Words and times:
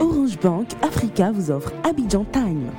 Orange 0.00 0.38
Bank 0.40 0.68
Africa 0.82 1.30
vous 1.32 1.50
offre 1.50 1.72
Abidjan 1.84 2.24
Time. 2.32 2.70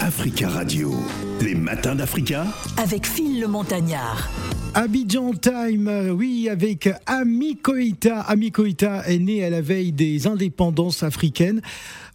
Africa 0.00 0.48
Radio, 0.48 0.92
les 1.40 1.54
matins 1.54 1.94
d'Africa. 1.94 2.46
Avec 2.76 3.06
Phil 3.06 3.40
le 3.40 3.48
Montagnard. 3.48 4.28
Abidjan 4.74 5.32
Time, 5.32 6.14
oui, 6.16 6.48
avec 6.48 6.88
Ami 7.06 7.56
Koïta. 7.56 8.20
Ami 8.20 8.50
Koïta 8.50 9.06
est 9.06 9.18
né 9.18 9.44
à 9.44 9.50
la 9.50 9.60
veille 9.60 9.92
des 9.92 10.26
indépendances 10.26 11.02
africaines, 11.02 11.62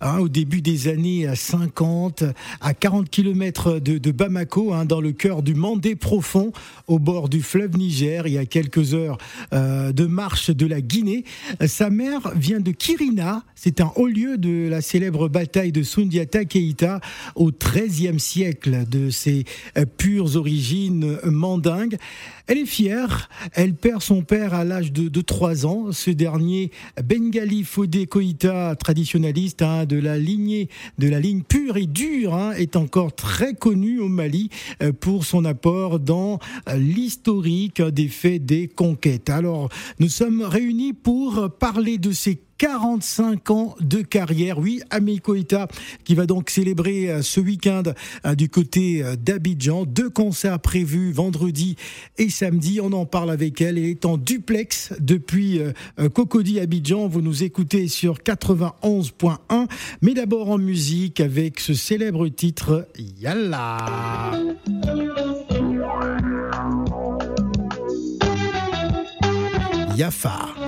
hein, 0.02 0.20
au 0.20 0.29
début 0.29 0.61
des 0.61 0.88
années 0.88 1.27
50, 1.34 2.23
à 2.61 2.73
40 2.73 3.09
km 3.09 3.79
de, 3.79 4.11
Bamako, 4.11 4.73
hein, 4.73 4.86
dans 4.86 5.02
le 5.02 5.11
cœur 5.11 5.43
du 5.43 5.55
Mandé 5.55 5.95
profond, 5.95 6.52
au 6.88 6.99
bord 6.99 7.29
du 7.29 7.41
fleuve 7.41 7.77
Niger, 7.77 8.27
il 8.27 8.34
y 8.34 8.38
a 8.38 8.45
quelques 8.45 8.93
heures 8.93 9.17
euh, 9.54 9.91
de 9.91 10.05
marche 10.05 10.49
de 10.49 10.66
la 10.66 10.81
Guinée. 10.81 11.23
Sa 11.66 11.89
mère 11.89 12.31
vient 12.35 12.59
de 12.59 12.72
Kirina, 12.72 13.44
c'est 13.55 13.81
un 13.81 13.91
haut 13.95 14.08
lieu 14.08 14.38
de 14.38 14.67
la 14.70 14.81
célèbre 14.81 15.27
bataille 15.27 15.72
de 15.72 15.84
Sundiata 15.84 16.45
Keïta 16.45 17.00
au 17.36 17.52
XIIIe 17.52 18.20
siècle, 18.20 18.86
de 18.89 19.09
ses 19.09 19.45
euh, 19.77 19.86
pures 19.86 20.36
origines 20.36 21.17
mandingues. 21.23 21.97
Elle 22.47 22.58
est 22.58 22.66
fière, 22.66 23.30
elle 23.53 23.75
perd 23.75 24.02
son 24.02 24.23
père 24.23 24.55
à 24.55 24.63
l'âge 24.63 24.91
de, 24.91 25.08
de 25.08 25.22
3 25.22 25.67
ans. 25.67 25.91
Ce 25.91 26.09
dernier, 26.09 26.72
Bengali 27.03 27.63
Fodé 27.63 28.08
Koïta, 28.08 28.75
traditionnaliste 28.75 29.61
hein, 29.61 29.86
de 29.89 29.98
la 29.98 30.17
lignée, 30.17 30.70
de 30.99 31.09
la 31.09 31.20
ligne 31.20 31.41
pure 31.41 31.75
et 31.75 31.88
dure, 31.88 32.35
hein, 32.35 32.53
est 32.53 32.77
encore 32.77 33.13
très 33.13 33.55
connu 33.55 33.99
au 33.99 34.07
Mali 34.07 34.49
euh, 34.81 34.93
pour 34.93 35.25
son 35.25 35.43
apport 35.43 35.99
dans 35.99 36.39
euh, 36.70 36.77
l'historique 36.77 37.81
des 37.81 38.07
faits 38.07 38.45
des 38.45 38.67
conquêtes. 38.67 39.30
Alors, 39.30 39.70
nous 39.99 40.07
sommes 40.07 40.44
réunis 40.44 40.94
pour 40.94 41.49
parler 41.59 41.97
de 41.97 42.11
ces 42.11 42.39
45 42.59 43.52
ans 43.52 43.76
de 43.80 44.02
carrière. 44.02 44.59
Oui, 44.59 44.81
Ami 44.89 45.20
Koïta 45.20 45.67
qui 46.03 46.14
va 46.14 46.25
donc 46.25 46.50
célébrer 46.50 47.09
euh, 47.09 47.22
ce 47.22 47.39
week-end 47.39 47.83
euh, 48.25 48.36
du 48.36 48.50
côté 48.50 49.02
euh, 49.02 49.16
d'Abidjan. 49.16 49.86
Deux 49.86 50.09
concerts 50.09 50.59
prévus 50.59 51.14
vendredi 51.14 51.78
et 52.17 52.30
samedi. 52.30 52.80
On 52.83 52.92
en 52.92 53.06
parle 53.06 53.31
avec 53.31 53.61
elle. 53.61 53.78
Elle 53.78 53.86
est 53.86 54.06
en 54.06 54.17
duplex 54.17 54.94
depuis 55.00 55.61
Cocody 56.14 56.59
Abidjan. 56.59 57.08
Vous 57.08 57.22
nous 57.22 57.44
écoutez 57.44 57.88
sur 57.88 58.17
91.1. 58.17 59.67
Mais 60.02 60.14
d'abord 60.14 60.50
en 60.50 60.58
musique 60.58 61.22
avec 61.22 61.61
ce 61.61 61.73
célèbre 61.73 62.28
titre 62.28 62.88
Yalla. 63.20 63.78
Yafa. 69.95 70.58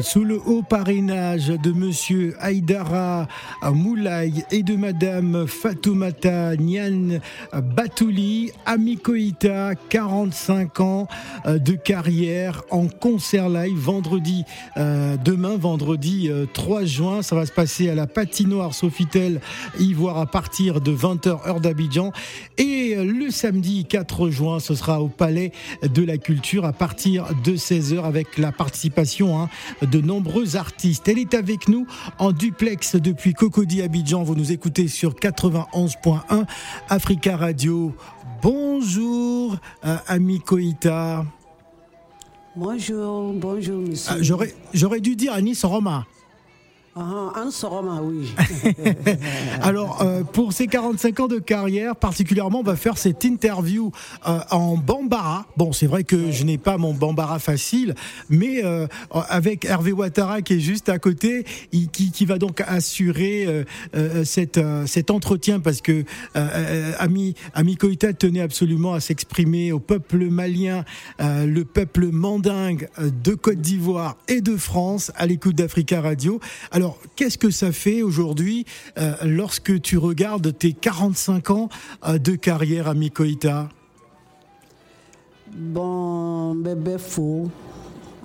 Sous 0.00 0.24
le 0.24 0.40
haut 0.46 0.62
parrainage 0.62 1.48
de 1.48 1.70
monsieur 1.72 2.34
Aïdara 2.40 3.28
Moulay 3.62 4.32
et 4.50 4.62
de 4.62 4.74
madame 4.74 5.46
Fatoumata 5.46 6.56
Nian 6.56 7.20
Batouli, 7.52 8.52
Amikoïta, 8.64 9.74
45 9.74 10.80
ans 10.80 11.08
euh, 11.46 11.58
de 11.58 11.74
carrière 11.74 12.62
en 12.70 12.86
concert 12.86 13.48
live 13.48 13.76
vendredi, 13.76 14.44
euh, 14.76 15.16
demain, 15.22 15.56
vendredi 15.56 16.30
3 16.52 16.82
euh, 16.82 16.86
juin. 16.86 17.22
Ça 17.22 17.36
va 17.36 17.44
se 17.44 17.52
passer 17.52 17.90
à 17.90 17.94
la 17.94 18.06
patinoire 18.06 18.74
Sofitel 18.74 19.40
Ivoire 19.78 20.18
à 20.18 20.26
partir 20.26 20.80
de 20.80 20.94
20h 20.94 21.48
heure 21.48 21.60
d'Abidjan. 21.60 22.12
Et 22.56 22.94
le 22.96 23.30
samedi 23.30 23.84
4 23.84 24.30
juin, 24.30 24.60
ce 24.60 24.74
sera 24.74 25.00
au 25.02 25.08
Palais 25.08 25.52
de 25.82 26.02
la 26.02 26.18
Culture 26.18 26.64
à 26.64 26.72
partir 26.72 27.26
de 27.44 27.56
16h 27.56 28.04
avec 28.04 28.38
la 28.38 28.52
participation 28.52 29.40
hein, 29.40 29.48
de 29.90 30.00
nombreux 30.00 30.56
artistes. 30.56 31.08
Elle 31.08 31.18
est 31.18 31.34
avec 31.34 31.68
nous 31.68 31.86
en 32.18 32.32
duplex 32.32 32.96
depuis 32.96 33.34
Cocody 33.34 33.82
Abidjan. 33.82 34.22
Vous 34.22 34.34
nous 34.34 34.52
écoutez 34.52 34.88
sur 34.88 35.14
91.1 35.14 36.46
Africa 36.88 37.36
Radio. 37.36 37.94
Bonjour, 38.42 39.56
euh, 39.84 39.96
ami 40.06 40.40
Koïta. 40.40 41.24
Bonjour, 42.54 43.32
bonjour, 43.34 43.78
monsieur. 43.80 44.12
Ah, 44.14 44.46
j'aurais 44.72 45.00
dû 45.00 45.16
dire 45.16 45.32
Anis 45.32 45.64
Roma. 45.64 46.06
Ah, 46.94 47.32
un 47.36 48.02
oui. 48.02 48.34
Alors, 49.62 50.02
euh, 50.02 50.24
pour 50.24 50.52
ces 50.52 50.66
45 50.66 51.20
ans 51.20 51.26
de 51.26 51.38
carrière, 51.38 51.96
particulièrement, 51.96 52.60
on 52.60 52.62
va 52.62 52.76
faire 52.76 52.98
cette 52.98 53.24
interview 53.24 53.90
euh, 54.28 54.40
en 54.50 54.76
bambara. 54.76 55.46
Bon, 55.56 55.72
c'est 55.72 55.86
vrai 55.86 56.04
que 56.04 56.30
je 56.30 56.44
n'ai 56.44 56.58
pas 56.58 56.76
mon 56.76 56.92
bambara 56.92 57.38
facile, 57.38 57.94
mais 58.28 58.62
euh, 58.62 58.86
avec 59.30 59.64
Hervé 59.64 59.92
Ouattara 59.92 60.42
qui 60.42 60.54
est 60.54 60.60
juste 60.60 60.90
à 60.90 60.98
côté, 60.98 61.46
qui, 61.92 62.26
va 62.26 62.36
donc 62.36 62.62
assurer 62.66 63.64
cette, 64.24 64.60
cet 64.86 65.10
entretien 65.10 65.60
parce 65.60 65.80
que 65.80 66.04
Ami, 66.98 67.34
Ami 67.54 67.76
Koïta 67.76 68.12
tenait 68.12 68.40
absolument 68.40 68.94
à 68.94 69.00
s'exprimer 69.00 69.72
au 69.72 69.80
peuple 69.80 70.28
malien, 70.28 70.84
le 71.18 71.62
peuple 71.62 72.08
mandingue 72.12 72.88
de 73.00 73.34
Côte 73.34 73.60
d'Ivoire 73.60 74.16
et 74.28 74.40
de 74.40 74.56
France 74.56 75.10
à 75.16 75.26
l'écoute 75.26 75.56
d'Africa 75.56 76.00
Radio. 76.00 76.38
Qu'est-ce 77.16 77.38
que 77.38 77.50
ça 77.50 77.72
fait 77.72 78.02
aujourd'hui 78.02 78.64
euh, 78.98 79.14
lorsque 79.24 79.80
tu 79.80 79.98
regardes 79.98 80.56
tes 80.56 80.72
45 80.72 81.50
ans 81.50 81.68
euh, 82.06 82.18
de 82.18 82.34
carrière 82.34 82.88
à 82.88 82.94
Mikoïta 82.94 83.68
Bon, 85.54 86.54
bébé 86.54 86.96
fou, 86.98 87.50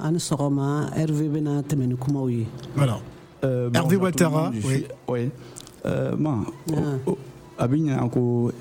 Anne 0.01 0.17
Soroma, 0.17 0.89
Hervé 0.95 1.27
Bena 1.27 1.61
Temenukoumaoui. 1.61 2.45
Voilà. 2.75 2.99
Euh, 3.43 3.69
bon, 3.69 3.79
Hervé 3.79 3.97
Ouattara, 3.97 4.51
oui. 4.63 4.85
Oui. 5.09 5.29
Euh, 5.85 6.15
bon, 6.15 6.45
Abignan, 7.57 7.99
encore. 7.99 8.51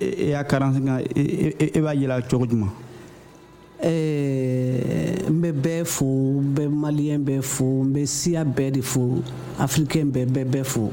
Et 0.00 0.34
à 0.34 0.42
45 0.44 0.88
ans, 0.88 0.98
et 1.14 1.80
va 1.80 1.94
y 1.94 2.04
aller 2.04 2.14
à 2.14 2.22
n 3.82 5.40
bɛ 5.40 5.52
bɛɛ 5.52 5.84
fo 5.84 6.04
n 6.04 6.54
bɛ 6.54 6.68
maliyɛn 6.68 7.24
bɛɛ 7.24 7.42
fo 7.42 7.64
n 7.84 7.92
bɛ 7.92 8.06
siya 8.06 8.44
bɛɛ 8.44 8.72
de 8.72 8.82
fo 8.82 9.22
africain 9.58 10.10
bɛɛ 10.10 10.26
bɛɛ 10.26 10.44
bɛɛ 10.44 10.64
fo. 10.64 10.90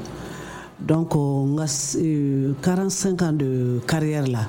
Donc 0.80 1.14
n 1.14 1.56
ka 1.56 1.66
45 1.66 3.22
ans 3.22 3.32
de 3.32 3.80
carrière 3.86 4.26
la 4.26 4.46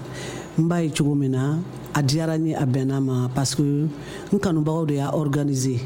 n 0.58 0.68
b'a 0.68 0.84
ye 0.84 0.92
cogo 0.92 1.16
min 1.16 1.32
na 1.32 1.58
a 1.94 2.02
diyara 2.02 2.38
n 2.38 2.48
ye 2.48 2.56
a 2.56 2.66
bɛnna 2.66 3.02
ma 3.02 3.30
parce 3.34 3.56
que 3.56 3.64
n 3.64 4.40
kanubagaw 4.40 4.86
de 4.86 4.94
y'a 4.96 5.14
organiser. 5.16 5.80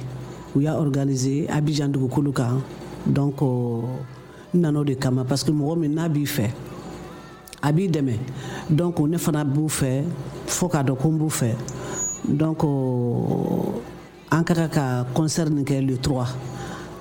U 0.56 0.62
y'a 0.62 0.78
organiser 0.78 1.48
Abidjan 1.50 1.90
dugukolo 1.92 2.32
kan. 2.32 2.62
Donc 3.06 3.42
n 3.42 4.62
nana 4.62 4.80
o 4.80 4.84
de 4.84 4.94
kama 4.94 5.24
parce 5.24 5.44
que 5.44 5.52
mɔgɔ 5.52 5.78
min 5.80 5.94
n'a 5.96 6.08
b'i 6.08 6.26
fɛ 6.26 6.52
a 7.64 7.72
b'i 7.72 7.90
dɛmɛ. 7.90 8.20
Donc 8.70 9.00
ne 9.00 9.18
fana 9.18 9.44
b'u 9.44 9.68
fɛ 9.68 10.04
fo 10.46 10.68
k'a 10.68 10.84
dɔn 10.84 10.98
ko 10.98 11.10
n 11.10 11.18
b'u 11.18 11.30
fɛ 11.30 11.56
donc 12.28 12.64
an 12.64 14.44
ka 14.44 14.68
ka 14.68 15.06
concert 15.14 15.50
nin 15.50 15.64
kɛ 15.64 15.82
le 15.82 15.98
3 15.98 16.28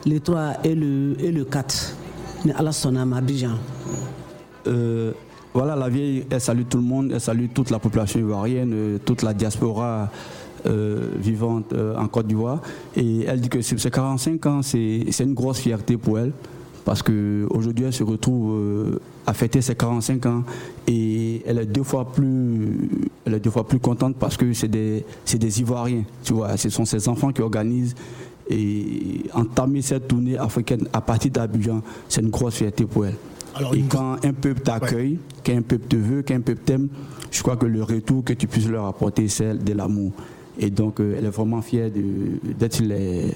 le 0.06 0.19
3 0.19 0.64
et 0.64 0.74
le, 0.74 1.16
et 1.20 1.32
le 1.32 1.44
4 1.44 1.96
ni 2.44 2.52
ala 2.52 2.72
sɔnna 2.72 3.04
ma 3.04 3.19
Abidjan 3.19 3.56
euh, 4.66 5.12
voilà, 5.54 5.76
la 5.76 5.88
vieille, 5.88 6.24
elle 6.30 6.40
salue 6.40 6.62
tout 6.69 6.78
le 6.78 6.82
monde, 6.82 7.10
elle 7.12 7.20
salue 7.20 7.46
toute 7.52 7.69
la 7.70 7.78
population 7.78 8.19
ivoirienne, 8.19 8.72
euh, 8.72 8.98
toute 9.04 9.22
la 9.22 9.34
diaspora 9.34 10.10
euh, 10.64 11.08
vivante 11.19 11.74
en 11.74 12.06
Côte 12.08 12.26
d'Ivoire. 12.26 12.62
Et 12.96 13.24
elle 13.24 13.40
dit 13.40 13.50
que 13.50 13.60
ces 13.60 13.90
45 13.90 14.46
ans, 14.46 14.62
c'est 14.62 15.04
une 15.20 15.34
grosse 15.34 15.58
fierté 15.58 15.98
pour 15.98 16.19
elle, 16.19 16.32
parce 16.84 17.02
qu'aujourd'hui, 17.02 17.84
elle 17.87 17.93
se 17.93 18.02
retrouve 18.02 18.52
euh, 18.58 18.99
à 19.26 19.32
fêter 19.34 19.61
ses 19.62 19.75
45 19.75 20.26
ans. 20.26 20.44
Et 20.87 21.43
elle 21.46 21.58
est 21.58 21.67
deux 21.67 21.82
fois 21.84 22.11
plus, 22.12 22.88
elle 23.25 23.34
est 23.34 23.40
deux 23.40 23.50
fois 23.50 23.67
plus 23.67 23.79
contente 23.79 24.17
parce 24.19 24.37
que 24.37 24.52
c'est 24.52 24.69
des, 24.69 25.05
des 25.32 25.61
Ivoiriens, 25.61 26.02
tu 26.25 26.32
vois. 26.34 26.56
Ce 26.56 26.69
sont 26.70 26.84
ses 26.84 27.08
enfants 27.08 27.32
qui 27.32 27.40
organisent 27.43 27.94
et 28.50 29.23
entamer 29.34 29.82
cette 29.82 30.08
tournée 30.08 30.37
africaine 30.37 30.88
à 30.93 31.00
partir 31.00 31.31
d'Abidjan, 31.31 31.81
c'est 32.08 32.20
une 32.20 32.31
grosse 32.31 32.55
fierté 32.56 32.84
pour 32.84 33.06
elle. 33.06 33.14
Alors, 33.55 33.75
et 33.75 33.79
une- 33.79 33.87
quand 33.88 34.14
un 34.25 34.32
peuple 34.32 34.61
t'accueille, 34.62 35.19
quand 35.46 35.52
un 35.56 35.62
peuple 35.62 35.87
te 35.88 35.96
veut, 35.96 36.23
quand 36.26 36.34
un 36.34 36.40
peuple 36.40 36.62
t'aime, 36.64 36.88
je 37.31 37.43
crois 37.43 37.56
que 37.56 37.67
le 37.67 37.82
retour 37.82 38.25
que 38.25 38.32
tu 38.32 38.46
puisses 38.49 38.69
leur 38.69 38.87
apporter, 38.87 39.29
c'est 39.29 39.55
de 39.62 39.73
l'amour. 39.73 40.11
Et 40.58 40.70
donc, 40.70 41.00
euh, 41.00 41.14
elle 41.17 41.25
est 41.26 41.31
vraiment 41.31 41.62
fière 41.62 41.90
d'être 42.58 42.81
les- 42.81 43.32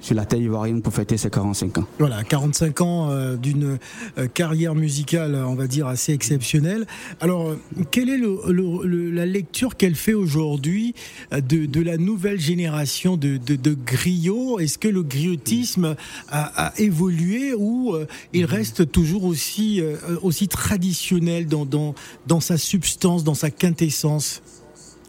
sur 0.00 0.14
la 0.14 0.24
terre 0.24 0.40
ivoirienne 0.40 0.82
pour 0.82 0.92
fêter 0.92 1.16
ses 1.16 1.30
45 1.30 1.78
ans. 1.78 1.84
Voilà, 1.98 2.22
45 2.24 2.80
ans 2.80 3.10
euh, 3.10 3.36
d'une 3.36 3.78
euh, 4.18 4.26
carrière 4.28 4.74
musicale, 4.74 5.34
on 5.46 5.54
va 5.54 5.66
dire, 5.66 5.86
assez 5.86 6.12
exceptionnelle. 6.12 6.86
Alors, 7.20 7.48
euh, 7.48 7.56
quelle 7.90 8.08
est 8.08 8.18
le- 8.18 8.38
le- 8.48 8.86
le- 8.86 9.10
la 9.10 9.26
lecture 9.26 9.76
qu'elle 9.76 9.94
fait 9.94 10.14
aujourd'hui 10.14 10.94
de, 11.32 11.66
de 11.66 11.80
la 11.82 11.96
nouvelle 11.96 12.38
génération 12.40 13.16
de, 13.16 13.36
de, 13.38 13.56
de 13.56 13.74
griots? 13.74 14.58
Est-ce 14.58 14.78
que 14.78 14.88
le 14.88 15.02
griotisme 15.02 15.96
a, 16.28 16.66
a 16.68 16.78
évolué 16.78 17.54
ou 17.54 17.94
euh, 17.94 18.06
il 18.32 18.44
reste 18.44 18.90
toujours 18.90 19.24
aussi, 19.24 19.82
aussi 20.22 20.48
traditionnel 20.48 21.46
dans, 21.46 21.64
dans, 21.64 21.94
dans 22.26 22.40
sa 22.40 22.56
substance, 22.58 23.24
dans 23.24 23.34
sa 23.34 23.50
quintessence? 23.50 24.42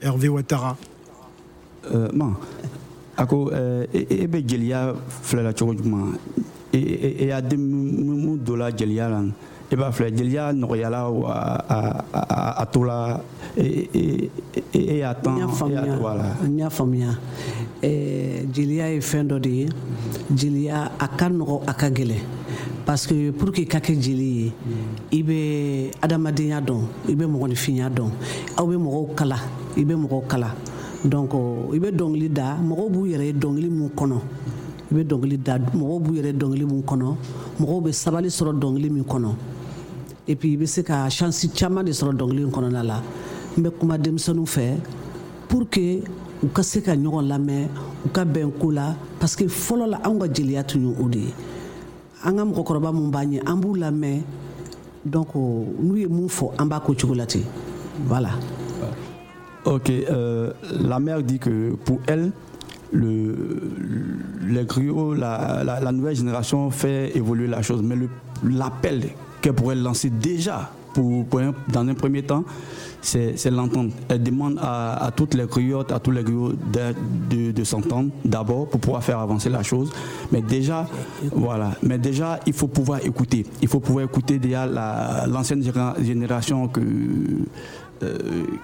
Hervé 0.02 0.30
Ouattara 0.30 0.78
Euh, 1.94 2.08
ako 3.20 3.52
eh, 3.52 3.84
e 3.94 4.02
e 4.24 4.28
bɛ 4.28 4.40
jeliya 4.48 4.96
filɛ 5.28 5.44
la 5.44 5.52
cogo 5.54 5.74
juman 5.76 6.16
e 6.72 6.78
e- 6.80 7.16
e 7.20 7.26
y'a 7.28 7.42
den 7.42 7.60
mun 7.60 8.18
mun 8.24 8.38
donna 8.44 8.72
jeliya 8.72 9.10
la. 9.10 9.22
E 9.72 9.76
b'a 9.76 9.92
filɛ 9.92 10.10
jeliya 10.18 10.54
nɔgɔyala 10.54 11.00
wa 11.12 11.32
a 11.36 11.76
a 11.76 11.80
a- 12.14 12.54
a 12.64 12.66
to 12.66 12.84
la 12.84 13.20
e 13.58 13.88
e 13.94 14.30
e- 14.56 14.64
e 14.74 14.98
y'a 15.04 15.14
tan 15.14 15.36
n 15.36 15.38
y'a 15.40 15.46
e 15.46 15.50
y'a 15.50 15.56
faamuya. 15.56 15.96
voilà 16.00 16.28
n 16.48 16.58
y'a 16.58 16.70
faamuya. 16.70 17.12
Eh, 17.84 18.46
jeliya 18.54 18.88
ye 18.94 19.00
fɛn 19.00 19.28
dɔ 19.28 19.40
de 19.40 19.50
ye. 19.50 19.70
Jeliya 20.34 20.92
a 21.00 21.08
ka 21.08 21.28
nɔgɔ 21.30 21.64
a 21.68 21.74
ka 21.74 21.90
gɛlɛn. 21.90 22.24
Parce 22.86 23.06
que 23.06 23.30
pour 23.32 23.52
que 23.52 23.62
i 23.62 23.66
ka 23.68 23.80
kɛ 23.80 23.94
jeli 24.02 24.26
ye 24.26 24.54
i 25.12 25.22
bɛ 25.24 25.92
adamadenya 26.02 26.62
dɔn 26.62 26.82
i 27.10 27.14
bɛ 27.16 27.26
mɔgɔninfinya 27.28 27.90
dɔn. 27.94 28.10
Aw 28.58 28.66
bɛ 28.66 28.76
mɔgɔw 28.78 29.16
kala 29.16 29.38
i 29.78 29.84
bɛ 29.86 29.94
mɔgɔw 29.96 30.28
kala 30.28 30.56
donc 31.06 31.34
i 31.74 31.80
bɛ 31.80 31.92
dɔnkili 31.92 32.30
da. 32.30 32.58
Mɔgɔw 32.58 32.90
b'u 32.90 33.06
yɛrɛ 33.08 33.26
ye 33.26 33.34
dɔnkili 33.34 33.70
mun 33.70 33.90
kɔnɔ. 33.96 34.18
I 34.92 34.94
bɛ 34.96 35.04
dɔnkili 35.08 35.38
da. 35.44 35.58
Mɔgɔw 35.58 36.00
b'u 36.02 36.14
yɛrɛ 36.16 36.26
ye 36.26 36.34
dɔnkili 36.34 36.66
mun 36.66 36.84
kɔnɔ. 36.84 37.16
Mɔgɔw 37.60 37.82
bɛ 37.84 37.92
sabali 37.94 38.28
sɔrɔ 38.28 38.60
dɔnkili 38.60 38.90
min 38.92 39.04
kɔnɔ. 39.04 39.36
Et 40.28 40.36
puis 40.36 40.54
i 40.54 40.58
bɛ 40.58 40.68
se 40.68 40.84
ka 40.84 41.10
chance 41.10 41.48
caman 41.56 41.86
de 41.86 41.92
sɔrɔ 41.92 42.18
dɔnkili 42.18 42.42
in 42.44 42.52
kɔnɔna 42.52 42.86
la. 42.86 43.02
N 43.58 43.64
bɛ 43.64 43.72
kuma 43.80 43.98
denmisɛnninw 43.98 44.46
fɛ. 44.46 44.78
Pour 45.48 45.66
que 45.70 46.04
u 46.44 46.48
ka 46.48 46.62
se 46.62 46.82
ka 46.82 46.92
ɲɔgɔn 46.92 47.28
lamɛn 47.28 47.68
u 48.06 48.10
ka 48.10 48.26
bɛn 48.26 48.52
ko 48.60 48.72
la. 48.72 48.96
Parce 49.20 49.36
que 49.36 49.46
fɔlɔ 49.46 49.90
la 49.90 49.98
anw 50.04 50.20
ka 50.20 50.28
jeliya 50.28 50.64
tun 50.68 50.82
ye 50.82 50.96
o 51.00 51.08
de 51.08 51.20
ye. 51.20 51.34
An 52.26 52.36
ka 52.36 52.44
mɔgɔkɔrɔba 52.44 52.94
mun 52.94 53.10
b'an 53.10 53.32
ɲɛ 53.32 53.42
an 53.48 53.62
b'u 53.62 53.76
lamɛn. 53.78 54.24
Donc 55.06 55.34
n'u 55.34 55.96
ye 55.96 56.08
mun 56.08 56.28
fɔ 56.28 56.52
an 56.60 56.68
b'a 56.68 56.82
ko 56.82 56.94
cogo 56.94 57.16
la 57.16 57.26
ten. 57.26 57.44
Voilà 58.06 58.32
Ok, 59.66 59.90
euh, 59.90 60.52
la 60.80 61.00
mère 61.00 61.22
dit 61.22 61.40
que 61.40 61.76
pour 61.86 62.00
elle, 62.08 62.32
le, 62.92 63.62
les 64.48 64.64
griots, 64.66 65.14
la, 65.14 65.92
nouvelle 65.92 66.16
génération 66.16 66.72
fait 66.72 67.16
évoluer 67.16 67.48
la 67.48 67.62
chose. 67.62 67.82
Mais 67.84 67.96
l'appel 68.44 69.04
qu'elle 69.42 69.54
pourrait 69.54 69.76
lancer 69.76 70.10
déjà, 70.10 70.72
pour, 70.94 71.26
dans 71.72 71.88
un 71.88 71.94
premier 71.94 72.24
temps, 72.24 72.44
c'est 73.02 73.36
l'entendre. 73.52 73.92
Elle 74.10 74.24
demande 74.24 74.60
à, 74.62 75.12
toutes 75.16 75.36
les 75.36 75.46
griottes, 75.46 75.92
à 75.92 76.00
tous 76.00 76.12
les 76.12 76.24
griots 76.24 76.54
de, 77.30 77.52
de- 77.52 77.64
s'entendre 77.64 78.10
d'abord 78.26 78.68
pour 78.68 78.80
pouvoir 78.80 79.04
faire 79.04 79.20
avancer 79.20 79.50
la 79.50 79.62
chose. 79.64 79.92
Mais 80.32 80.42
déjà, 80.42 80.88
voilà. 81.32 81.72
Mais 81.84 81.98
déjà, 82.00 82.40
il 82.48 82.54
faut 82.54 82.68
pouvoir 82.68 83.06
écouter. 83.06 83.46
Il 83.62 83.68
faut 83.68 83.80
pouvoir 83.80 84.06
écouter 84.06 84.40
déjà 84.40 84.66
la- 84.66 85.28
l'ancienne 85.28 85.64
génération 86.02 86.68
que 86.68 86.82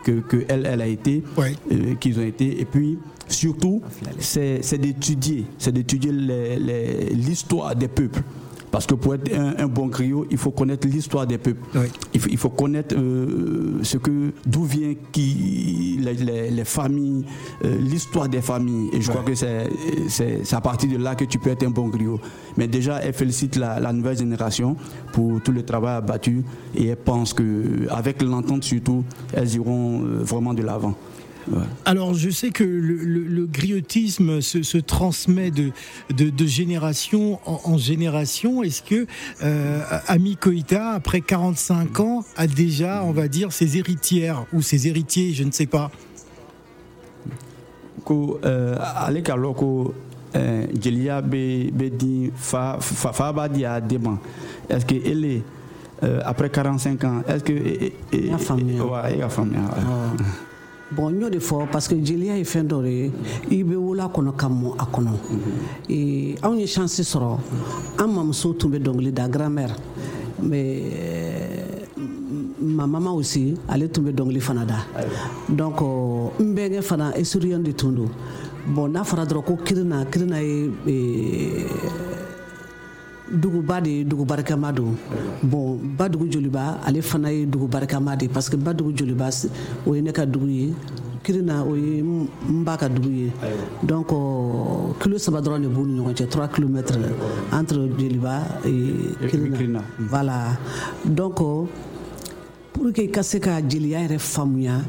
que, 0.03 0.19
que 0.21 0.45
elle, 0.47 0.65
elle 0.65 0.81
a 0.81 0.87
été, 0.87 1.23
Ouais. 1.37 1.53
euh, 1.71 1.95
qu'ils 1.95 2.19
ont 2.19 2.23
été. 2.25 2.59
Et 2.61 2.65
puis, 2.65 2.97
surtout, 3.27 3.81
c'est 4.19 4.59
c'est 4.61 4.77
d'étudier, 4.77 5.45
c'est 5.57 5.71
d'étudier 5.71 6.11
l'histoire 7.13 7.75
des 7.75 7.87
peuples. 7.87 8.21
Parce 8.75 8.87
que 8.87 8.95
pour 8.95 9.15
être 9.15 9.33
un, 9.33 9.53
un 9.63 9.67
bon 9.67 9.87
griot, 9.87 10.25
il 10.29 10.37
faut 10.37 10.51
connaître 10.51 10.85
l'histoire 10.85 11.25
des 11.25 11.37
peuples. 11.37 11.61
Il, 12.13 12.19
faut, 12.19 12.27
il 12.29 12.37
faut 12.37 12.49
connaître 12.49 12.93
euh, 12.97 13.79
ce 13.83 13.97
que 13.97 14.33
d'où 14.45 14.65
vient 14.65 14.93
qui 15.13 15.97
les, 16.01 16.13
les- 16.15 16.51
les 16.51 16.65
familles, 16.65 17.23
euh, 17.63 17.77
l'histoire 17.79 18.27
des 18.27 18.41
familles. 18.41 18.89
Et 18.91 18.99
je 18.99 19.09
crois 19.11 19.23
que 19.23 19.33
c'est 19.33 20.53
à 20.53 20.59
partir 20.59 20.89
de 20.91 20.97
là 20.97 21.15
que 21.15 21.23
tu 21.23 21.39
peux 21.39 21.51
être 21.51 21.63
un 21.63 21.69
bon 21.69 21.87
griot. 21.87 22.19
Mais 22.57 22.67
déjà, 22.67 22.99
elle 23.01 23.13
félicite 23.13 23.55
la, 23.55 23.79
la 23.79 23.93
nouvelle 23.93 24.17
génération 24.17 24.75
pour 25.13 25.41
tout 25.41 25.53
le 25.53 25.63
travail 25.63 25.95
abattu 25.95 26.43
et 26.75 26.87
elle 26.87 26.97
pense 26.97 27.33
que 27.33 27.87
avec 27.89 28.21
l'entente 28.21 28.65
surtout, 28.65 29.05
elles 29.31 29.55
iront 29.55 30.01
euh, 30.03 30.19
vraiment 30.21 30.53
de 30.53 30.63
l'avant. 30.63 30.95
Ouais. 31.51 31.59
Alors, 31.85 32.13
je 32.15 32.29
sais 32.31 32.49
que 32.49 32.63
le, 32.63 32.95
le- 32.95 33.23
le 33.27 33.45
griotisme 33.45 34.41
se, 34.41 34.63
se 34.63 34.77
transmet 34.79 35.51
de, 35.51 35.71
de, 36.15 36.29
de 36.31 36.45
génération 36.47 37.39
en, 37.45 37.59
en 37.65 37.77
génération. 37.77 38.63
Est-ce 38.63 38.81
que 38.81 39.05
euh, 39.43 39.81
Ami 40.07 40.37
Koïta, 40.37 40.91
après 40.93 41.21
45 41.21 41.99
ans, 41.99 42.25
a 42.35 42.47
déjà, 42.47 43.03
on 43.03 43.11
va 43.11 43.27
dire, 43.27 43.51
ses 43.53 43.77
héritières 43.77 44.45
ou 44.53 44.61
ses 44.63 44.87
héritiers, 44.87 45.33
je 45.33 45.43
ne 45.43 45.51
sais 45.51 45.67
pas? 45.67 45.91
Ko 48.05 48.39
euh, 48.45 48.75
ale 49.01 49.23
ka 49.25 49.33
lɔn 49.35 49.55
ko 49.57 49.69
euh, 50.35 50.67
jeliya 50.77 51.21
bɛ 51.25 51.71
bɛ 51.73 51.87
di 51.97 52.29
fa 52.37 52.77
fa, 52.79 53.11
fa 53.17 53.31
b'a 53.33 53.47
di 53.49 53.63
a 53.65 53.79
den 53.81 54.03
ma 54.03 54.19
est 54.69 54.79
ce 54.81 54.85
que 54.85 54.93
ele 54.93 55.41
euh, 56.03 56.19
après 56.23 56.51
45 56.51 57.03
ans 57.03 57.23
est 57.27 57.39
ce 57.39 57.43
que 57.43 57.53
N 58.13 58.27
y'a 58.29 58.37
faamuya. 58.37 58.85
wa 58.85 59.09
e 59.09 59.17
ka 59.23 59.29
faamuya 59.29 59.61
wa. 59.61 60.13
Bon 60.91 61.09
n 61.11 61.21
y'o 61.21 61.29
de 61.29 61.39
fɔ 61.39 61.67
parce 61.71 61.87
que 61.87 61.95
jeliya 61.95 62.37
ye 62.37 62.43
fɛn 62.43 62.67
dɔ 62.67 62.81
de 62.83 62.89
ye. 62.89 63.11
I 63.49 63.63
bɛ 63.63 63.75
wolo 63.75 64.03
a 64.03 64.07
kɔnɔ 64.09 64.35
ka 64.35 64.47
mɔ 64.47 64.75
a 64.77 64.85
kɔnɔ. 64.85 65.11
Eh, 65.89 66.35
anw 66.41 66.59
ye 66.59 66.67
chance 66.67 66.99
sɔrɔ. 67.01 67.39
An 67.99 68.07
mamuso 68.07 68.53
tun 68.57 68.71
bɛ 68.71 68.79
dɔnkili 68.83 69.11
da 69.13 69.27
grand-mère. 69.27 69.75
Mais 70.41 71.87
ma 72.59 72.85
mama 72.85 73.11
aussi 73.11 73.57
ale 73.67 73.89
tun 73.89 74.03
bɛ 74.03 74.13
dɔnkili 74.13 74.41
fana 74.41 74.65
da. 74.65 74.85
Donc 75.49 75.81
n 76.39 76.55
bɛnkɛ 76.55 76.81
fana 76.81 77.13
esuriyen 77.15 77.63
de 77.63 77.71
tun 77.73 77.91
don. 77.95 78.09
Bon 78.67 78.87
n'a 78.87 79.03
fɔra 79.03 79.25
dɔrɔn 79.25 79.43
ko 79.43 79.57
kirina 79.63 80.05
kirina 80.05 80.41
ye 80.41 80.69
duguba 83.31 83.81
de 83.81 84.03
dugu 84.03 84.25
barikama 84.25 84.71
don 84.71 84.95
bon 85.43 85.79
badugu 85.97 86.29
joliba 86.31 86.79
ale 86.85 87.01
fana 87.01 87.31
ye 87.31 87.45
dugu 87.45 87.67
barikama 87.67 88.15
de 88.15 88.27
parce 88.27 88.49
que 88.49 88.55
badugu 88.57 88.95
joliba 88.95 89.29
o 89.85 89.95
ye 89.95 90.01
ne 90.01 90.11
ka 90.11 90.25
dugu 90.25 90.47
ye. 90.47 90.73
Kirina 91.25 91.65
o 91.65 91.73
ye 91.73 92.03
n 92.03 92.63
ba 92.63 92.77
ka 92.77 92.87
dugu 92.87 93.09
ye. 93.09 93.31
Donc 93.81 94.11
euh, 94.11 94.93
kilo 95.01 95.17
saba 95.17 95.41
dɔrɔn 95.41 95.61
de 95.63 95.67
b'u 95.67 95.85
ni 95.85 95.99
ɲɔgɔn 95.99 96.13
cɛ 96.13 96.29
3 96.29 96.47
kilomètres 96.49 96.99
entre 97.51 97.89
joliba 97.97 98.43
et 98.63 99.27
kirina. 99.27 99.57
Kirina. 99.57 99.81
voilà. 99.99 100.57
Donc 101.03 101.41
euh, 101.41 101.65
pour 102.75 102.91
que 102.91 103.01
i 103.01 103.09
ka 103.09 103.23
se 103.23 103.39
ka 103.39 103.61
jeliya 103.61 104.01
yɛrɛ 104.03 104.19
faamuya 104.19 104.81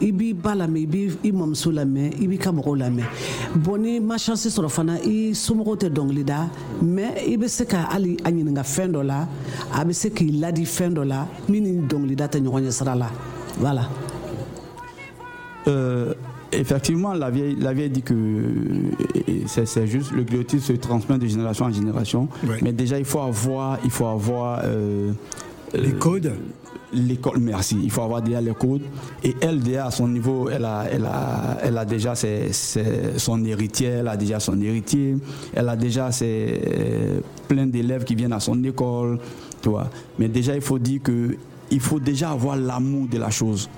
i 0.00 0.12
b'i 0.12 0.32
ba 0.32 0.54
lamɛn 0.54 0.82
i 0.82 0.86
b'i 0.86 1.10
i 1.24 1.32
mamuso 1.32 1.72
lamɛn 1.72 2.14
i 2.22 2.28
b'i 2.28 2.38
ka 2.38 2.52
mɔgɔw 2.52 2.76
lamɛn 2.78 3.04
bɔn 3.58 3.80
ni 3.80 4.00
ma 4.00 4.16
chance 4.16 4.46
sɔrɔ 4.46 4.68
fana 4.70 4.98
i 5.04 5.32
somɔgɔw 5.34 5.76
tɛ 5.76 5.88
dɔnkili 5.90 6.24
da 6.24 6.48
mɛ 6.82 7.26
i 7.26 7.36
bɛ 7.36 7.48
se 7.48 7.64
ka 7.66 7.88
hali 7.90 8.16
a 8.24 8.30
ɲininka 8.30 8.62
fɛn 8.62 8.92
dɔ 8.92 9.02
la 9.04 9.26
a 9.74 9.84
bɛ 9.84 9.92
se 9.92 10.10
k'i 10.10 10.30
ladi 10.38 10.62
fɛn 10.62 10.94
dɔ 10.94 11.04
la 11.04 11.26
min 11.48 11.64
ni 11.64 11.82
dɔnkilida 11.82 12.28
tɛ 12.28 12.40
ɲɔgɔn 12.40 12.62
ɲɛ 12.62 12.70
sira 12.70 12.94
la. 12.94 13.10
Voilà. 13.58 13.88
Euh, 15.68 16.14
effectivement, 16.52 17.12
la 17.12 17.30
vieille, 17.30 17.56
la 17.56 17.72
vieille 17.72 17.90
dit 17.90 18.02
que 18.02 18.14
euh, 18.14 19.42
c'est 19.46 19.66
c'est 19.66 19.86
juste 19.86 20.12
le 20.12 20.24
griotisme 20.24 20.74
se 20.74 20.80
transmet 20.80 21.18
de 21.18 21.26
génération 21.26 21.66
en 21.66 21.72
génération. 21.72 22.28
Ouais. 22.46 22.58
Mais 22.62 22.72
déjà, 22.72 22.98
il 22.98 23.04
faut 23.04 23.20
avoir, 23.20 23.78
il 23.84 23.90
faut 23.90 24.06
avoir 24.06 24.62
euh, 24.64 25.12
Les 25.74 25.92
euh, 25.92 25.98
codes 25.98 26.32
L'école, 26.92 27.38
merci. 27.38 27.78
Il 27.82 27.90
faut 27.90 28.02
avoir 28.02 28.20
déjà 28.20 28.40
les 28.40 28.52
codes. 28.54 28.82
Et 29.24 29.34
elle, 29.40 29.60
déjà, 29.60 29.86
à 29.86 29.90
son 29.90 30.08
niveau, 30.08 30.48
elle 30.50 30.64
a, 30.64 30.84
elle 30.90 31.06
a, 31.06 31.56
elle 31.62 31.78
a 31.78 31.84
déjà 31.84 32.14
ses- 32.14 32.52
ses- 32.52 33.18
son 33.18 33.42
héritier, 33.44 33.86
elle 33.88 34.08
a 34.08 34.16
déjà 34.16 34.38
son 34.40 34.60
héritier, 34.60 35.16
elle 35.54 35.68
a 35.70 35.76
déjà 35.76 36.12
ses, 36.12 36.60
euh, 36.66 37.20
plein 37.48 37.66
d'élèves 37.66 38.04
qui 38.04 38.14
viennent 38.14 38.32
à 38.34 38.40
son 38.40 38.62
école, 38.64 39.18
tu 39.62 39.70
vois. 39.70 39.88
Mais 40.18 40.28
déjà, 40.28 40.54
il 40.54 40.60
faut 40.60 40.78
dire 40.78 41.00
que 41.02 41.36
il 41.70 41.80
faut 41.80 41.98
déjà 42.00 42.30
avoir 42.32 42.56
l'amour 42.56 43.08
de 43.08 43.16
la 43.16 43.30
chose. 43.30 43.70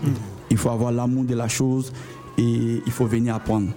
Il 0.51 0.57
faut 0.57 0.71
avoir 0.71 0.91
l'amour 0.91 1.23
de 1.25 1.35
la 1.37 1.47
chose 1.47 1.93
et 2.37 2.83
il 2.85 2.93
faut 2.93 3.07
venir 3.07 3.37
apprendre. 3.37 3.69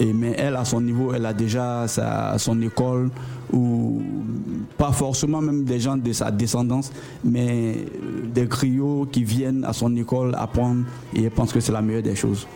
Mais 0.00 0.34
elle, 0.36 0.56
à 0.56 0.64
son 0.64 0.80
niveau, 0.80 1.12
elle 1.14 1.26
a 1.26 1.32
déjà 1.32 1.86
sa, 1.86 2.36
son 2.38 2.60
école, 2.62 3.10
ou 3.52 4.02
pas 4.76 4.92
forcément 4.92 5.40
même 5.40 5.64
des 5.64 5.78
gens 5.80 5.96
de 5.96 6.12
sa 6.12 6.30
descendance, 6.30 6.90
mais 7.24 7.76
euh, 7.76 8.26
des 8.26 8.46
griots 8.46 9.06
qui 9.10 9.22
viennent 9.24 9.64
à 9.64 9.72
son 9.72 9.94
école 9.96 10.34
apprendre, 10.36 10.84
et 11.14 11.24
elle 11.24 11.30
pense 11.30 11.52
que 11.52 11.60
c'est 11.60 11.72
la 11.72 11.82
meilleure 11.82 12.02
des 12.02 12.16
choses. 12.16 12.46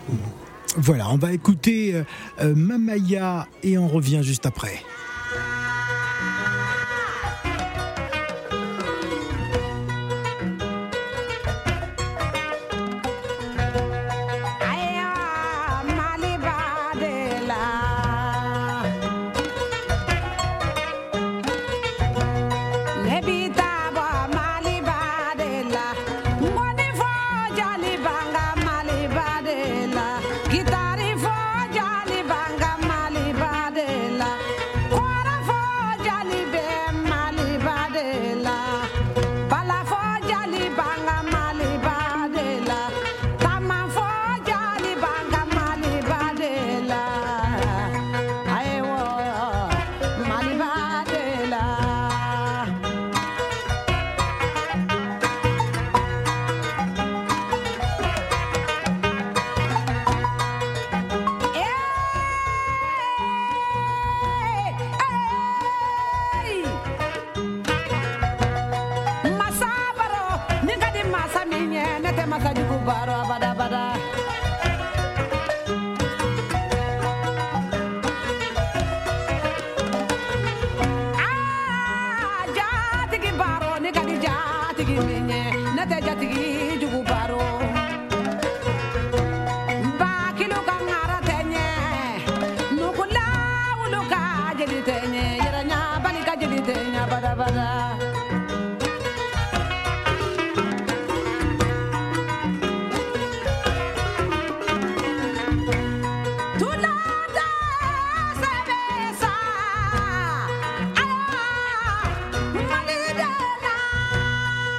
Voilà, 0.76 1.10
on 1.10 1.16
va 1.16 1.32
écouter 1.32 1.94
euh, 1.94 2.02
euh, 2.40 2.54
Mamaya 2.54 3.46
et 3.62 3.78
on 3.78 3.88
revient 3.88 4.20
juste 4.22 4.46
après. 4.46 4.82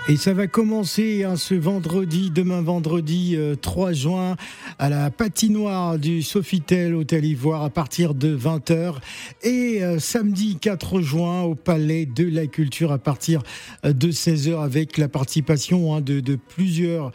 Et 0.09 0.17
ça 0.17 0.33
va 0.33 0.47
commencer 0.47 1.23
hein, 1.23 1.35
ce 1.35 1.53
vendredi, 1.53 2.31
demain 2.31 2.63
vendredi 2.63 3.37
3 3.61 3.89
euh, 3.89 3.93
juin, 3.93 4.37
à 4.79 4.89
la 4.89 5.11
patinoire 5.11 5.99
du 5.99 6.23
Sofitel 6.23 6.95
Hôtel 6.95 7.25
Ivoire 7.25 7.63
à 7.63 7.69
partir 7.69 8.13
de 8.15 8.35
20h. 8.35 8.95
Et 9.43 9.83
euh, 9.83 9.99
samedi 9.99 10.57
4 10.59 11.01
juin 11.01 11.41
au 11.43 11.53
Palais 11.53 12.05
de 12.05 12.27
la 12.27 12.47
Culture 12.47 12.91
à 12.91 12.97
partir 12.97 13.43
euh, 13.85 13.93
de 13.93 14.11
16h 14.11 14.59
avec 14.63 14.97
la 14.97 15.07
participation 15.07 15.95
hein, 15.95 16.01
de, 16.01 16.35
plusieurs 16.35 17.11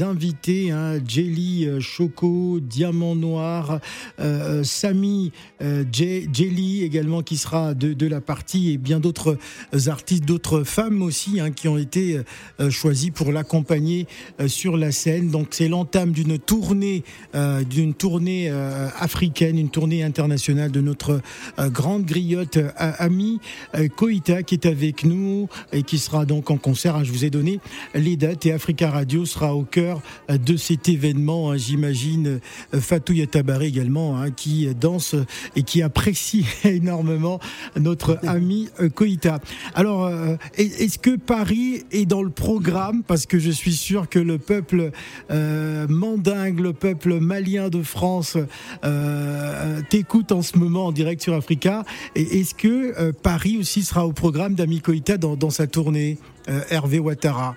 invités. 0.00 0.70
Hein, 0.70 1.00
Jelly 1.06 1.68
Choco, 1.80 2.60
Diamant 2.60 3.16
Noir, 3.16 3.80
Samy 4.62 5.32
Jelly 5.60 6.82
également 6.82 7.22
qui 7.22 7.36
sera 7.36 7.74
de, 7.74 8.06
la 8.06 8.20
partie 8.20 8.72
et 8.72 8.78
bien 8.78 9.00
d'autres 9.00 9.38
artistes, 9.86 10.24
d'autres 10.24 10.62
femmes 10.64 11.02
aussi 11.02 11.38
qui 11.56 11.68
ont 11.68 11.78
été 11.78 12.20
euh, 12.60 12.70
choisi 12.70 13.10
pour 13.10 13.32
l'accompagner 13.32 14.06
euh, 14.40 14.48
sur 14.48 14.76
la 14.76 14.92
scène. 14.92 15.30
Donc 15.30 15.48
c'est 15.50 15.68
l'entame 15.68 16.12
d'une 16.12 16.38
tournée, 16.38 16.97
euh, 17.34 17.64
d'une 17.64 17.94
tournée 17.94 18.50
africaine, 18.98 19.58
une 19.58 19.70
tournée 19.70 20.02
internationale 20.02 20.70
de 20.70 20.80
notre 20.80 21.20
grande 21.58 22.04
griotte 22.04 22.58
amie 22.76 23.40
Koïta 23.96 24.42
qui 24.42 24.54
est 24.54 24.66
avec 24.66 25.04
nous 25.04 25.48
et 25.72 25.82
qui 25.82 25.98
sera 25.98 26.24
donc 26.24 26.50
en 26.50 26.56
concert. 26.56 26.96
Hein, 26.96 27.04
je 27.04 27.12
vous 27.12 27.24
ai 27.24 27.30
donné 27.30 27.60
les 27.94 28.16
dates 28.16 28.46
et 28.46 28.52
Africa 28.52 28.90
Radio 28.90 29.24
sera 29.24 29.54
au 29.54 29.64
cœur 29.64 30.00
de 30.28 30.56
cet 30.56 30.88
événement. 30.88 31.50
Hein, 31.50 31.56
j'imagine 31.56 32.40
Fatou 32.72 33.12
Yatabari 33.12 33.66
également 33.66 34.18
hein, 34.18 34.30
qui 34.30 34.66
danse 34.74 35.14
et 35.56 35.62
qui 35.62 35.82
apprécie 35.82 36.44
énormément 36.64 37.40
notre 37.76 38.18
ami 38.26 38.68
Koïta. 38.94 39.40
Alors, 39.74 40.10
est-ce 40.56 40.98
que 40.98 41.16
Paris 41.16 41.84
est 41.90 42.06
dans 42.06 42.22
le 42.22 42.30
programme? 42.30 43.02
Parce 43.02 43.26
que 43.26 43.38
je 43.38 43.50
suis 43.50 43.74
sûr 43.74 44.08
que 44.08 44.18
le 44.18 44.38
peuple 44.38 44.90
euh, 45.30 45.86
mandingue, 45.88 46.60
le 46.60 46.72
peuple 46.72 46.87
malien 47.20 47.68
de 47.68 47.82
France 47.82 48.36
euh, 48.84 49.80
t'écoute 49.90 50.32
en 50.32 50.42
ce 50.42 50.58
moment 50.58 50.86
en 50.86 50.92
direct 50.92 51.22
sur 51.22 51.34
Africa. 51.34 51.84
Et 52.14 52.40
est-ce 52.40 52.54
que 52.54 52.98
euh, 53.00 53.12
Paris 53.12 53.58
aussi 53.58 53.82
sera 53.82 54.06
au 54.06 54.12
programme 54.12 54.54
d'Ami 54.54 54.80
Koïta 54.80 55.18
dans, 55.18 55.36
dans, 55.36 55.50
sa 55.50 55.66
tournée, 55.66 56.18
Hervé 56.70 56.98
Ouattara? 56.98 57.56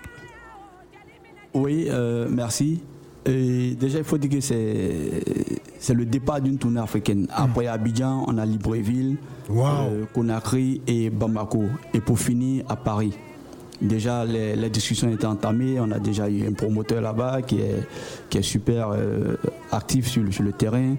Oui, 1.54 1.88
merci. 2.30 2.82
Et 3.26 3.76
déjà, 3.80 4.00
il 4.00 4.04
faut 4.04 4.18
dire 4.18 4.32
que 4.32 4.42
c'est 4.42 5.94
le 5.94 6.06
départ 6.06 6.42
d'une 6.42 6.58
tournée 6.58 6.80
africaine. 6.80 7.28
Après 7.32 7.68
Abidjan, 7.68 8.26
on 8.28 8.38
a 8.38 8.46
Libreville, 8.46 9.18
Conakry 10.14 10.82
et 10.88 11.10
Bamako. 11.10 11.66
Et 11.94 12.00
pour 12.00 12.20
finir, 12.20 12.66
à 12.68 12.76
Paris. 12.76 13.14
Déjà, 13.82 14.26
les, 14.26 14.70
discussions 14.70 15.10
étaient 15.12 15.26
entamées. 15.26 15.80
On 15.80 15.92
a 15.92 16.00
déjà 16.00 16.30
eu 16.30 16.48
un 16.48 16.54
promoteur 16.54 17.02
là-bas 17.02 17.42
qui 17.42 17.60
est, 17.60 18.42
super 18.42 18.90
euh, 18.92 19.36
actif 19.72 20.08
sur, 20.08 20.32
sur, 20.32 20.44
le 20.44 20.52
terrain. 20.52 20.96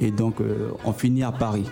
Et 0.00 0.10
donc, 0.10 0.40
euh, 0.40 0.70
on 0.84 0.92
finit 0.92 1.22
à 1.22 1.32
Paris. 1.32 1.66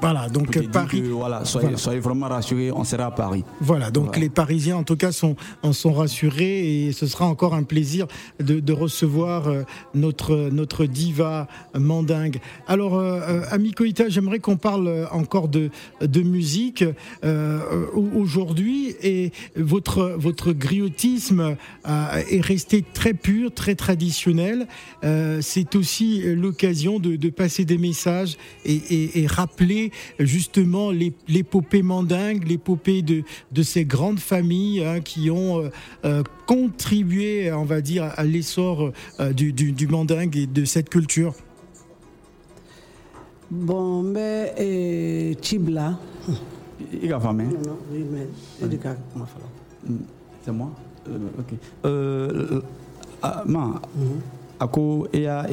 Voilà. 0.00 0.28
donc 0.28 0.70
Paris. 0.70 1.02
voilà, 1.10 1.44
soyez, 1.44 2.00
vraiment 2.00 2.28
rassurés, 2.28 2.72
on 2.72 2.84
sera 2.84 3.06
à 3.06 3.10
Paris. 3.10 3.44
Voilà, 3.60 3.90
donc 3.90 4.16
les 4.16 4.28
Parisiens 4.28 4.76
en 4.76 4.82
tout 4.82 4.96
cas 4.96 5.12
sont, 5.12 5.36
en 5.62 5.72
sont 5.72 5.92
rassurés 5.92 6.86
et 6.86 6.92
ce 6.92 7.06
sera 7.06 7.26
encore 7.26 7.54
un 7.54 7.62
plaisir 7.62 8.06
de, 8.40 8.72
recevoir 8.72 9.48
euh, 9.48 9.62
notre, 9.94 10.50
notre 10.52 10.84
diva 10.84 11.48
mandingue. 11.76 12.38
Alors, 12.66 12.96
euh, 12.96 13.20
euh, 13.28 13.42
Ami 13.50 13.72
Koïta, 13.72 14.08
j'aimerais 14.08 14.38
qu'on 14.38 14.56
parle 14.56 15.08
encore 15.10 15.48
de, 15.48 15.70
de 16.00 16.22
musique 16.22 16.84
aujourd'hui 17.94 18.94
et 19.02 19.32
votre, 19.56 20.14
votre 20.18 20.52
griotisme 20.52 21.56
est 21.86 22.40
resté 22.40 22.84
très 22.92 23.14
pur, 23.14 23.52
très 23.52 23.74
traditionnel. 23.74 24.66
C'est 25.40 25.74
aussi 25.74 26.22
l'occasion 26.34 26.98
de, 26.98 27.28
passer 27.28 27.64
des 27.64 27.78
messages 27.78 28.36
et, 28.64 28.74
et, 28.74 29.20
et 29.20 29.26
rappeler 29.26 29.57
justement 30.18 30.90
l'épopée 30.90 31.82
mandingue, 31.82 32.46
l'épopée 32.46 33.02
de, 33.02 33.22
de 33.52 33.62
ces 33.62 33.84
grandes 33.84 34.20
familles 34.20 34.84
hein, 34.84 35.00
qui 35.00 35.30
ont 35.30 35.60
euh, 35.60 35.68
euh, 36.04 36.22
contribué, 36.46 37.52
on 37.52 37.64
va 37.64 37.80
dire, 37.80 38.12
à 38.16 38.24
l'essor 38.24 38.92
euh, 39.20 39.32
du, 39.32 39.52
du, 39.52 39.86
mandingue 39.88 40.36
et 40.36 40.46
de 40.46 40.64
cette 40.64 40.88
culture 40.88 41.34
Bon, 43.50 44.02
mais 44.02 45.34
Chibla. 45.40 45.98
Il 47.02 47.12
a 47.12 47.18
famille. 47.18 47.46
Non, 47.46 47.70
non, 47.70 47.78
oui, 47.90 48.04
mais 48.10 48.66
mm. 48.66 49.96
c'est 50.44 50.52
moi 50.52 50.70
Ok. 51.38 51.54
Euh, 51.86 52.60
ah, 53.22 53.42
ma, 53.46 53.60
mm-hmm. 53.60 54.60
ako, 54.60 55.08
et 55.12 55.26
a, 55.26 55.46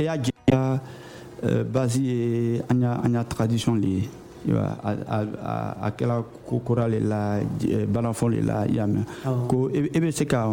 a, 1.45 1.47
Euh, 1.47 1.63
basé 1.63 2.61
an 2.69 2.79
y'a 3.13 3.23
tradition 3.23 3.75
le 3.75 3.87
ye 3.87 4.09
a 4.53 5.91
kɛla 5.97 6.23
kokora 6.47 6.87
le 6.87 6.99
la 6.99 7.39
le 7.39 8.41
la 8.41 8.65
i 8.67 8.73
y'a 8.75 8.87
mɛn 8.87 9.03
ko 9.47 9.69
e 9.73 9.99
bɛ 9.99 10.11
se 10.11 10.25
ka 10.25 10.49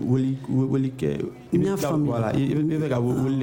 wuli 0.00 0.92
kɛ 0.98 1.10
i 1.52 1.58
bɛ 1.58 1.64
y'a 1.64 1.76
ka- 1.76 1.90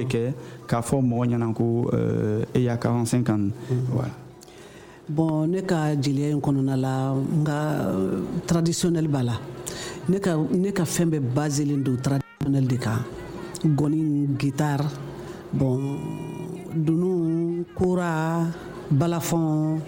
kɛ 0.08 0.32
k'a 0.68 0.80
fɔ 0.82 1.00
mɔgɔ 1.02 1.26
ɲɛna 1.30 1.54
ko 1.54 1.90
euh, 1.92 2.44
e 2.54 2.60
y'a 2.60 2.76
45 2.76 3.30
ans. 3.30 3.50
Voilà. 3.90 4.10
Bon 5.08 5.46
ne 5.46 5.60
ka 5.62 5.94
jeliya 5.96 6.30
in 6.30 6.40
kɔnɔna 6.40 6.76
la 6.76 7.12
n 7.14 7.44
ka 7.44 7.52
euh, 7.88 8.20
traditionnel 8.46 9.08
b'a 9.08 9.22
la. 9.22 9.32
Ne 10.08 10.18
ka 10.18 10.36
ne 10.36 10.70
ka 10.72 10.84
fɛn 10.84 11.10
bɛɛ 11.10 11.20
baselen 11.34 11.82
don 11.82 11.96
traditionnel 11.96 12.66
de 12.66 12.76
kan. 12.76 13.00
Gɔni 13.64 14.26
guitare 14.38 14.84
bon 15.52 15.98
dunu 16.74 17.64
kora 17.74 18.46
balafɔn 18.90 19.80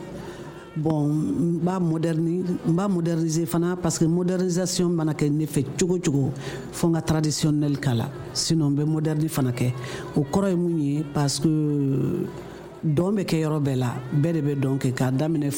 bon 0.77 1.09
n 1.09 1.59
b'a 1.63 1.79
moderni 1.79 2.43
b'a 2.67 2.89
moderniser 2.89 3.47
fana 3.47 3.77
parce 3.77 3.99
que 3.99 4.05
modernisation 4.05 4.89
mana 4.89 5.13
kɛ 5.15 5.31
ne 5.31 5.47
fɛ 5.47 5.65
cogo 5.79 5.99
cogo 5.99 6.33
fo 6.73 6.91
traditionnel 7.01 7.79
k'a 7.79 7.95
la 7.95 8.09
sinon 8.33 8.71
n 8.75 8.85
moderni 8.85 9.29
fana 9.29 9.53
kɛ 9.53 9.73
o 10.17 10.23
kɔrɔ 10.23 10.79
ye 10.79 11.05
parce 11.15 11.39
que 11.41 11.49
dɔn 12.85 13.15
bɛ 13.17 13.25
kɛ 13.25 13.37
yɔrɔ 13.43 13.61
bɛɛ 13.63 13.77
la 13.77 13.95
bɛɛ 14.15 14.33
de 14.33 14.41
bɛ 14.43 14.61
dɔn 14.61 14.79
kɛ 14.79 14.93
k'a 14.93 15.11
daminɛ 15.11 15.51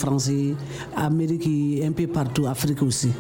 un 1.87 1.93
peu 1.93 2.07
partout 2.07 2.47
afrique 2.47 2.83
aussi 2.83 3.11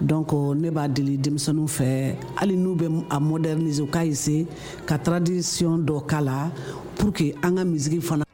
donc 0.00 0.32
euh, 0.32 0.54
ne 0.54 0.70
b'a 0.70 0.88
deli 0.88 1.18
denmisɛnninw 1.18 1.66
fɛ. 1.66 2.14
Hali 2.36 2.56
n'u 2.56 2.74
bɛ 2.74 3.04
a 3.10 3.18
moderniser 3.20 3.82
u 3.82 3.86
k'a 3.86 4.04
essayer 4.06 4.46
ka 4.86 4.98
tradition 4.98 5.78
dɔ 5.78 6.06
k'a 6.06 6.20
la 6.20 6.50
pour 6.96 7.12
que 7.12 7.32
an 7.42 7.56
ka 7.56 7.64
misiki 7.64 8.00
fana 8.00 8.24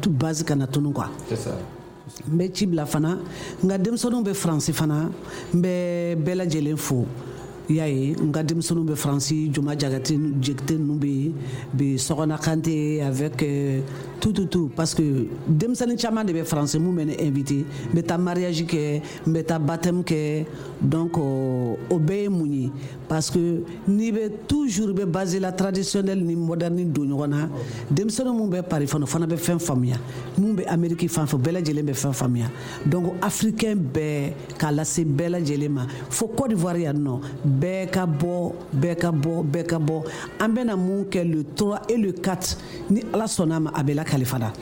tu 0.00 0.10
base 0.10 0.42
kana 0.42 0.66
tunu 0.66 0.92
ça. 1.34 1.56
N 2.28 2.36
bɛ 2.38 2.52
ci 2.52 2.66
bila 2.66 2.84
fana. 2.86 3.18
Nka 3.62 3.78
denmisɛnninw 3.78 4.22
bɛ 4.24 4.34
faransi 4.34 4.72
fana. 4.72 5.10
N 5.54 5.60
bɛ 5.60 6.16
bɛɛ 6.16 6.34
lajɛlen 6.34 6.76
fo. 6.76 7.06
Y'a 7.68 7.86
ye 7.88 8.14
n 8.14 8.30
ka 8.32 8.42
denmisɛnninw 8.42 8.84
bɛ 8.84 8.94
faransi 8.96 9.50
juma 9.52 9.74
jagate 9.74 10.12
jegite 10.40 10.76
ninnu 10.78 10.98
bɛ 10.98 11.06
yen. 11.06 11.34
Bi 11.72 11.94
sɔgɔna 11.96 12.38
kante 12.38 13.00
avec 13.02 13.42
euh, 13.42 13.80
tout 14.24 14.32
tout 14.32 14.46
tout. 14.46 14.70
Parce 14.74 14.94
que 14.94 15.02
denmisɛnnin 15.46 15.96
caman 15.96 16.24
de 16.24 16.32
bɛ 16.32 16.44
faransi 16.44 16.78
mun 16.78 16.94
bɛ 16.94 17.20
invité 17.20 17.66
n 17.92 18.18
mariage 18.18 18.64
kɛ 18.64 19.02
n 19.26 19.32
baptême 19.60 20.02
kɛ 20.02 20.46
donc 20.80 21.18
euh, 21.18 21.74
o 21.90 21.98
bɛɛ 21.98 22.70
parce 23.06 23.30
que 23.30 23.62
n'i 23.86 24.10
bɛ 24.10 24.30
toujours 24.48 24.94
bɛ 24.94 25.04
basé 25.04 25.38
la 25.38 25.52
traditionnel 25.52 26.24
ni 26.24 26.34
moderne 26.34 26.90
don 26.90 27.04
ɲɔgɔn 27.04 27.28
na 27.28 27.48
denmisɛnnin 27.90 28.34
mun 28.34 28.48
bɛ 28.48 28.62
pari 28.62 28.86
fana 28.86 29.04
o 29.04 29.06
fana 29.06 29.26
bɛ 29.26 29.36
fɛn 29.36 29.58
faamuya 29.58 29.96
amériki 30.68 31.06
fan 31.06 31.26
fɛ 31.26 31.36
bɛɛ 31.38 31.52
lajɛlen 31.60 31.84
bɛ 31.84 31.92
fɛn 31.92 32.14
faamuya 32.14 32.46
donc 32.86 33.12
africain 33.20 33.76
bɛɛ 33.76 34.32
k'a 34.58 34.72
lase 34.72 35.00
bɛɛ 35.00 35.28
lajɛlen 35.28 35.68
ma. 35.68 35.86
Fo 36.08 36.28
côte 36.28 36.48
d'ivoire 36.48 36.78
yan 36.78 36.96
nɔ 36.96 37.20
bɛɛ 37.46 37.90
ka 37.90 38.06
bɔ 38.06 38.52
bɛɛ 38.74 38.96
ka 38.96 39.12
bɔ 39.12 39.44
bɛɛ 39.44 39.66
ka 39.66 39.78
bɔ 39.78 40.02
an 40.40 40.48
bɛna 40.48 40.76
mun 40.76 41.04
kɛ 41.10 41.30
le 41.30 41.44
3 41.54 41.82
et 41.90 41.98
le 41.98 42.12
4 42.12 42.56
ni 42.88 43.02
ala 43.12 43.24
sɔnna 43.26 43.60
ma 43.60 43.70
a 43.74 43.82
la 44.18 44.52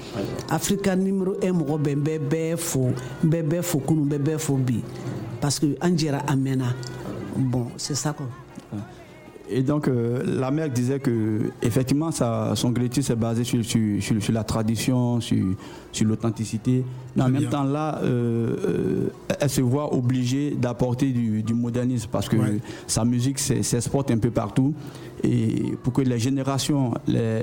afrika 0.50 0.96
numéro 0.96 1.36
1 1.40 1.52
mɔgɔ 1.52 1.78
bɛ 1.78 1.94
bɛ 1.96 2.18
bɛɛ 2.18 2.56
fo 2.56 2.92
n 3.24 3.28
bɛ 3.30 3.42
bɛɛ 3.42 3.62
fo 3.62 3.78
kunu 3.80 4.04
n 4.04 4.08
bɛ 4.08 4.18
bɛɛ 4.18 4.38
fo 4.38 4.56
bi. 4.56 4.82
Parce 5.42 5.58
que 5.58 5.76
an 5.80 5.96
jɛra 5.96 6.22
a 6.26 6.36
mɛnna 6.36 6.72
bon 7.36 7.72
c'est 7.76 7.96
ça 7.96 8.12
quoi 8.12 8.26
Et 9.54 9.62
donc, 9.62 9.88
euh, 9.88 10.22
la 10.24 10.50
mère 10.50 10.70
disait 10.70 10.98
que 10.98 11.40
effectivement, 11.62 12.10
son 12.10 12.72
collectif 12.72 13.04
s'est 13.04 13.16
basé 13.16 13.44
sur, 13.44 13.64
sur, 13.64 13.80
sur- 14.02 14.22
sur 14.22 14.32
la 14.32 14.44
tradition, 14.44 15.20
sur, 15.20 15.44
sur 15.92 16.06
l'authenticité. 16.06 16.84
Mais 17.16 17.22
en 17.22 17.28
même 17.28 17.42
bien. 17.42 17.50
temps, 17.50 17.64
là, 17.64 18.00
euh, 18.02 18.56
euh, 18.66 19.08
elle 19.40 19.50
se 19.50 19.60
voit 19.60 19.94
obligée 19.94 20.52
d'apporter 20.52 21.10
du, 21.10 21.42
du 21.42 21.54
modernisme 21.54 22.08
parce 22.10 22.28
que 22.28 22.36
Ouais. 22.36 22.58
sa 22.86 23.04
musique 23.04 23.38
s'e- 23.38 23.62
s'exporte 23.62 24.10
un 24.10 24.18
peu 24.18 24.30
partout. 24.30 24.72
Et 25.22 25.74
pour 25.82 25.92
que 25.92 26.02
les 26.02 26.18
générations, 26.18 26.94
les, 27.06 27.42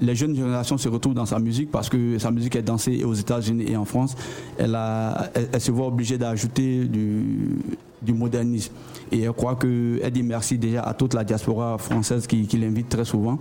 les 0.00 0.14
jeunes 0.14 0.34
générations 0.36 0.78
se 0.78 0.88
retrouvent 0.88 1.14
dans 1.14 1.26
sa 1.26 1.38
musique, 1.38 1.70
parce 1.70 1.88
que 1.88 2.18
sa 2.18 2.30
musique 2.30 2.56
est 2.56 2.62
dansée 2.62 3.04
aux 3.04 3.14
États-Unis 3.14 3.64
et 3.68 3.76
en 3.76 3.84
France, 3.84 4.14
elle, 4.58 4.74
a, 4.74 5.28
elle, 5.34 5.48
elle 5.52 5.60
se 5.60 5.70
voit 5.72 5.88
obligée 5.88 6.16
d'ajouter 6.18 6.84
du, 6.84 7.58
du 8.02 8.12
modernisme. 8.12 8.72
Et 9.12 9.22
elle 9.22 9.32
croit 9.32 9.56
que, 9.56 10.00
elle 10.02 10.12
dit 10.12 10.22
merci 10.22 10.58
déjà 10.58 10.82
à 10.82 10.94
toute 10.94 11.14
la 11.14 11.24
diaspora 11.24 11.78
française 11.78 12.26
qui, 12.26 12.46
qui 12.46 12.58
l'invite 12.58 12.88
très 12.88 13.04
souvent. 13.04 13.38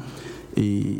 Et 0.58 0.98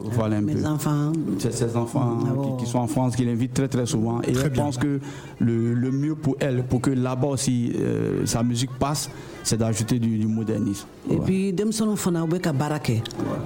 voilà 0.00 0.36
un 0.36 0.42
peu. 0.44 0.64
enfants 0.66 1.12
C'est 1.38 1.52
ses 1.52 1.76
enfants 1.76 2.18
Ah 2.22 2.28
qui- 2.30 2.34
bon. 2.34 2.56
qui, 2.56 2.66
sont 2.66 2.78
en 2.78 2.86
France, 2.86 3.14
qui 3.16 3.24
l'invitent 3.24 3.54
très 3.54 3.68
très 3.68 3.86
souvent. 3.86 4.20
Et 4.22 4.32
Très 4.32 4.46
elle 4.46 4.50
bien. 4.52 4.64
pense 4.64 4.78
que 4.78 4.98
le, 5.38 5.74
le 5.74 5.90
mieux 5.90 6.14
pour 6.14 6.36
elle, 6.40 6.64
pour 6.64 6.80
que 6.80 6.90
là-bas 6.90 7.28
aussi 7.28 7.72
euh, 7.76 8.24
sa 8.24 8.42
musique 8.42 8.70
passe, 8.78 9.10
c'est 9.42 9.56
d'ajouter 9.58 9.98
du, 9.98 10.18
du 10.18 10.26
modernisme. 10.26 10.86
et 11.08 11.14
Ouais. 11.14 11.20
puis 11.24 11.52
denmisɛnninw 11.52 11.96
fana 11.96 12.24
u 12.24 12.26
bɛ 12.28 12.40
ka 12.40 12.52
baara 12.52 12.78
kɛ 12.80 12.96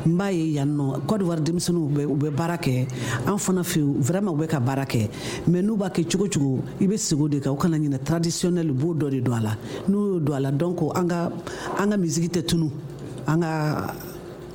n 0.06 0.16
b'a 0.16 0.32
ye 0.32 0.52
yan 0.52 0.66
nɔ 0.68 1.00
côte 1.06 1.18
d'ivoire 1.18 1.40
denmisɛnninw 1.40 1.84
u 1.84 1.90
bɛ 1.92 2.04
u 2.06 2.16
bɛ 2.16 2.30
baara 2.34 2.56
kɛ 2.56 2.86
an 3.26 3.36
fana 3.36 3.60
fɛ 3.62 3.78
yen 3.80 3.94
vraiment 4.00 4.32
u 4.32 4.36
bɛ 4.38 4.46
ka 4.46 4.60
baara 4.60 4.84
kɛ 4.86 5.08
mais 5.48 5.60
n'u 5.62 5.76
b'a 5.76 5.90
kɛ 5.90 6.06
cogo 6.10 6.26
cogo 6.32 6.62
i 6.80 6.86
bɛ 6.86 6.96
sigi 6.96 7.20
o 7.20 7.28
de 7.28 7.38
kan 7.40 7.52
u 7.52 7.56
kana 7.56 7.76
ɲinɛ 7.76 7.98
traditionnel 8.02 8.70
u 8.70 8.74
b'o 8.74 8.94
dɔ 8.94 9.10
de 9.10 9.20
don 9.20 9.34
a 9.34 9.40
la 9.40 9.56
n'u 9.88 9.98
y'o 10.14 10.20
don 10.20 10.34
a 10.36 10.40
la 10.40 10.50
donc 10.52 10.80
an 10.96 11.06
ka 11.06 11.30
an 11.78 11.90
ka 11.90 11.96
misiki 11.98 12.30
tɛ 12.30 12.46
tunu 12.46 12.70
an 13.26 13.40
ka 13.40 13.94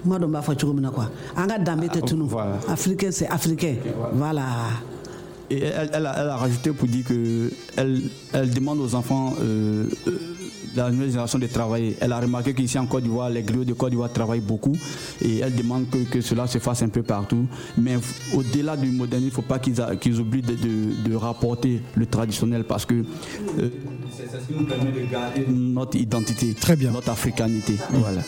n 0.05 0.09
ma 0.09 0.17
dɔn 0.19 0.29
n 0.29 0.31
b'a 0.31 0.41
fɔ 0.41 0.55
cogo 0.59 0.73
min 0.73 0.81
na 0.83 0.91
quoi 0.91 1.09
an 1.35 1.47
ka 1.47 1.57
danbe 1.59 1.85
tɛ 1.89 2.01
tunu 2.05 2.25
voilà. 2.27 2.59
africain 2.67 3.11
c'est 3.11 3.27
africain 3.27 3.75
voilà 4.13 4.45
Et 5.51 5.61
elle, 5.61 5.91
elle 5.93 6.05
a, 6.07 6.13
elle 6.23 6.29
a 6.29 6.37
rajouté 6.37 6.71
pour 6.71 6.87
dire 6.87 7.05
que 7.05 7.51
elle, 7.77 8.01
elle 8.33 8.49
demande 8.49 8.79
aux 8.79 8.95
enfants 8.95 9.35
euh, 9.39 9.85
euh, 10.07 10.11
de 10.73 10.77
la 10.77 10.89
nouvelle 10.89 11.09
génération 11.11 11.37
de 11.37 11.45
travailler. 11.45 11.95
Elle 12.01 12.13
a 12.13 12.19
remarqué 12.19 12.55
qu'ici 12.55 12.79
en 12.79 12.87
Côte 12.87 13.03
d'Ivoire, 13.03 13.29
les 13.29 13.43
griots 13.43 13.63
de 13.63 13.73
Côte 13.73 13.91
d'Ivoire 13.91 14.11
travaillent 14.11 14.39
beaucoup 14.53 14.75
et 15.21 15.41
elle 15.41 15.53
demande 15.55 15.87
que, 15.91 15.99
que 15.99 16.19
cela 16.19 16.47
se 16.47 16.57
fasse 16.57 16.81
un 16.81 16.89
peu 16.89 17.03
partout. 17.03 17.45
Mais 17.77 17.95
au-delà 18.33 18.75
du 18.75 18.89
modernisme, 18.89 19.27
il 19.27 19.29
ne 19.29 19.35
faut 19.35 19.43
pas 19.43 19.59
qu'ils 19.59 19.75
qu'ils 20.01 20.19
oublient 20.19 20.41
de, 20.41 20.55
de- 20.55 21.09
de 21.09 21.15
rapporter 21.15 21.79
le 21.93 22.07
traditionnel 22.07 22.63
parce 22.63 22.85
que 22.87 22.95
euh, 22.95 23.69
c'est 24.17 24.25
c'est 24.31 24.41
ce 24.41 24.47
qui 24.47 24.53
nous 24.59 24.65
permet 24.65 24.91
de 24.91 25.05
garder 25.11 25.45
notre 25.47 25.95
identité, 25.95 26.55
Très 26.55 26.75
bien. 26.75 26.89
notre 26.89 27.11
africanité. 27.11 27.75
Voilà. 27.91 28.21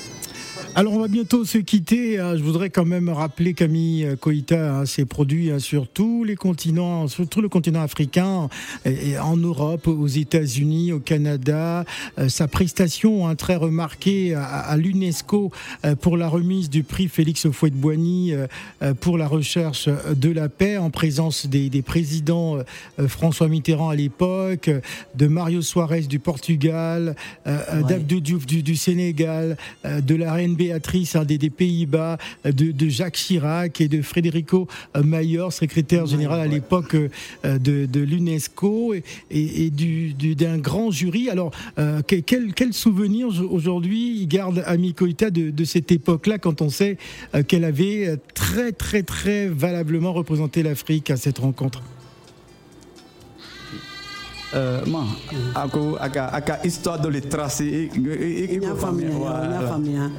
Alors 0.75 0.93
on 0.93 0.99
va 0.99 1.07
bientôt 1.07 1.43
se 1.43 1.57
quitter. 1.57 2.19
hein. 2.19 2.37
Je 2.37 2.43
voudrais 2.43 2.69
quand 2.69 2.85
même 2.85 3.09
rappeler 3.09 3.55
Camille 3.55 4.07
Koïta 4.19 4.75
hein, 4.77 4.85
s'est 4.85 5.05
produit 5.05 5.49
hein, 5.49 5.57
sur 5.57 5.87
tous 5.87 6.23
les 6.23 6.35
continents, 6.35 7.07
sur 7.07 7.27
tout 7.27 7.41
le 7.41 7.49
continent 7.49 7.81
africain, 7.81 8.47
et, 8.85 9.17
en 9.17 9.37
Europe, 9.37 9.87
aux 9.87 10.05
États-Unis, 10.07 10.91
au 10.91 10.99
Canada. 10.99 11.83
Euh, 12.19 12.29
sa 12.29 12.47
prestation 12.47 13.27
hein, 13.27 13.33
très 13.35 13.55
remarquée 13.55 14.35
à, 14.35 14.43
à 14.43 14.77
l'UNESCO 14.77 15.51
euh, 15.83 15.95
pour 15.95 16.15
la 16.15 16.27
remise 16.29 16.69
du 16.69 16.83
prix 16.83 17.07
Félix 17.07 17.45
Houphouët-Boigny 17.45 18.33
euh, 18.33 18.45
euh, 18.83 18.93
pour 18.93 19.17
la 19.17 19.27
recherche 19.27 19.89
de 20.15 20.29
la 20.29 20.47
paix 20.47 20.77
en 20.77 20.91
présence 20.91 21.47
des, 21.47 21.69
des 21.69 21.81
présidents 21.81 22.57
euh, 22.99 23.07
François 23.07 23.47
Mitterrand 23.47 23.89
à 23.89 23.95
l'époque, 23.95 24.67
euh, 24.67 24.81
de 25.15 25.25
Mario 25.25 25.63
Soares 25.63 26.07
du 26.07 26.19
Portugal, 26.19 27.15
euh, 27.47 27.57
euh, 27.71 27.77
Ouais. 27.81 27.89
d'Abdou 27.89 28.19
Diouf 28.19 28.45
du, 28.45 28.61
du 28.63 28.75
Sénégal, 28.75 29.57
euh, 29.85 30.01
de 30.01 30.13
la 30.15 30.33
reine 30.33 30.55
Hein, 30.71 31.23
des, 31.25 31.37
des 31.37 31.49
Pays-Bas, 31.49 32.17
euh, 32.45 32.51
de, 32.51 32.71
de 32.71 32.89
Jacques 32.89 33.15
Chirac 33.15 33.79
et 33.81 33.87
de 33.87 34.01
Federico 34.01 34.67
euh, 34.95 35.03
Mayor, 35.03 35.53
secrétaire 35.53 36.05
général 36.05 36.39
à 36.39 36.47
l'époque 36.47 36.95
euh, 36.95 37.09
de, 37.43 37.85
de 37.85 37.99
l'UNESCO 38.01 38.93
et, 38.93 39.03
et- 39.31 39.65
et 39.65 39.69
du- 39.69 40.13
du- 40.13 40.35
d'un 40.35 40.57
grand 40.57 40.91
jury. 40.91 41.29
Alors, 41.29 41.51
euh, 41.79 42.01
que- 42.01 42.15
quel, 42.15 42.53
quel 42.53 42.73
souvenir 42.73 43.27
aujourd'hui 43.49 44.25
garde 44.27 44.63
Ami 44.65 44.93
Koïta 44.93 45.29
de, 45.29 45.49
de 45.51 45.63
cette 45.65 45.91
époque-là 45.91 46.37
quand 46.37 46.61
on 46.61 46.69
sait 46.69 46.97
qu'elle 47.47 47.63
avait 47.63 48.15
très 48.33 48.71
très 48.71 49.03
très 49.03 49.47
valablement 49.47 50.13
représenté 50.13 50.63
l'Afrique 50.63 51.09
à 51.11 51.17
cette 51.17 51.39
rencontre? 51.39 51.81
Euh, 54.55 54.85
ma, 54.87 55.03
ako, 55.55 55.97
aka, 55.99 56.27
aka 56.27 56.59
histoire 56.63 56.99
de 56.99 57.09
le 57.09 57.19
n 57.19 58.63
y'a 58.63 58.75
faamuya 58.75 59.09
n 59.09 59.51
y'a 59.51 59.67
faamuya 59.67 60.11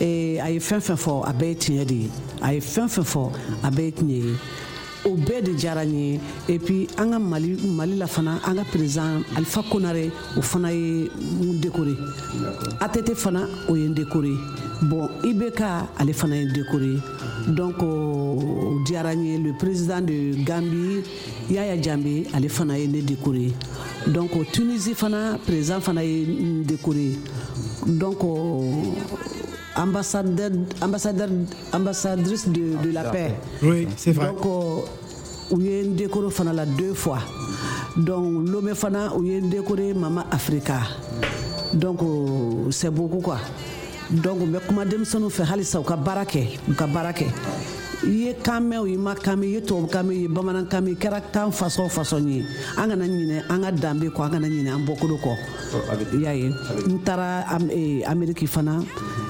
ee 0.00 0.38
a 0.38 0.50
ye 0.50 0.58
fɛn 0.58 0.80
fɛn 0.80 0.96
fɔ 0.96 1.24
a 1.24 1.32
bɛɛ 1.32 1.48
ye 1.48 1.54
tiɲɛ 1.54 1.84
de 1.86 1.94
ye 1.94 2.10
a 2.42 2.52
ye 2.52 2.60
fɛn 2.60 2.88
fɛn 2.88 3.04
fɔ 3.04 3.32
a 3.62 3.70
bɛɛ 3.70 3.84
ye 3.84 3.92
tiɲɛ 3.92 4.12
ye 4.12 4.34
o 5.04 5.16
bɛɛ 5.16 5.42
de 5.42 5.52
diyara 5.52 5.84
n 5.84 5.94
ye. 5.94 6.20
Et 6.48 6.58
puis 6.58 6.86
an 6.98 7.10
ka 7.10 7.18
mali 7.18 7.56
mali 7.66 7.96
la 7.96 8.06
fana 8.06 8.40
an 8.44 8.54
ka 8.54 8.64
président 8.64 9.22
alifa 9.36 9.62
konare 9.70 10.10
o 10.36 10.42
fana 10.42 10.72
ye 10.72 11.10
n 11.42 11.60
décoré. 11.60 11.94
ATT 12.80 13.14
fana 13.14 13.46
o 13.68 13.76
ye 13.76 13.88
n 13.88 13.94
décoré. 13.94 14.32
Bon 14.82 15.08
IBK 15.24 15.62
ale 15.98 16.12
fana 16.12 16.36
ye 16.36 16.46
décoré. 16.52 16.98
Donc 17.48 17.82
o 17.82 18.80
diyara 18.86 19.14
n 19.14 19.24
ye 19.24 19.38
le 19.38 19.52
président 19.54 20.00
de 20.00 20.34
Gambie 20.44 21.02
Yaya 21.50 21.80
Jammeh 21.80 22.26
ale 22.34 22.48
fana 22.48 22.78
ye 22.78 22.86
ne 22.88 23.00
décoré. 23.00 23.52
Donc 24.06 24.34
o 24.36 24.44
Tunisie 24.44 24.94
fana 24.94 25.38
président 25.46 25.80
fana 25.80 26.04
ye 26.04 26.24
n 26.24 26.62
décoré. 26.64 27.16
Donc 27.86 28.18
ambassadeur 29.76 30.50
ambassadeur 30.82 31.28
ambassadrice 31.72 32.48
de, 32.48 32.76
de 32.82 32.90
la 32.92 33.04
paix. 33.04 33.34
Oui, 33.62 33.86
c'est 33.96 34.12
vrai. 34.12 34.26
donc 34.28 34.44
euh, 34.46 35.56
u 35.56 35.62
ye 35.62 35.82
n 35.84 35.94
décoré 35.96 36.30
fana 36.30 36.52
la 36.52 36.66
deux 36.66 36.94
fois. 36.94 37.18
Donc 37.96 38.48
lomé 38.48 38.74
fana 38.74 39.12
u 39.18 39.26
ye 39.26 39.40
n 39.40 39.48
décoré 39.50 39.94
mama 39.94 40.26
africa. 40.30 40.80
Donc 41.72 42.02
euh, 42.02 42.70
c'est 42.70 42.90
beaucoup 42.90 43.20
quoi. 43.20 43.38
Donc 44.10 44.40
n 44.40 44.50
bɛ 44.52 44.58
kuma 44.66 44.84
denmisɛnninw 44.84 45.30
fɛ 45.30 45.44
halisa 45.44 45.78
u 45.80 45.84
ka 45.84 45.96
baara 45.96 46.24
kɛ 46.24 46.58
u 46.68 46.74
ka 46.74 46.86
baara 46.86 47.12
kɛ 47.12 47.26
i 48.02 48.24
ye 48.26 48.34
kan 48.42 48.60
mɛn 48.60 48.78
o 48.80 48.86
i 48.86 48.96
ma 48.96 49.14
kan 49.14 49.36
mɛn 49.38 49.44
i 49.44 49.52
ye 49.52 49.60
tubabukan 49.60 50.02
mɛn 50.06 50.12
i 50.16 50.20
ye 50.22 50.28
bamanankan 50.28 50.82
mɛn 50.82 50.92
i 50.92 50.96
kɛra 50.96 51.20
kan 51.32 51.50
fasɔn 51.52 51.88
fasɔn 51.88 52.26
ye 52.28 52.44
an 52.76 52.88
kana 52.88 53.04
ɲinɛ 53.06 53.42
an 53.48 53.62
ka 53.62 53.70
danbe 53.70 54.08
kɔ 54.10 54.22
an 54.24 54.30
kana 54.32 54.48
ɲinɛ 54.48 54.70
an 54.74 54.84
bɔkolo 54.86 55.16
kɔ 55.20 55.36
i 56.14 56.22
y'a 56.22 56.32
ye 56.34 56.48
n 56.88 56.98
taara 57.04 57.44
Am- 57.46 57.70
ameriki 58.10 58.48
fana 58.48 58.82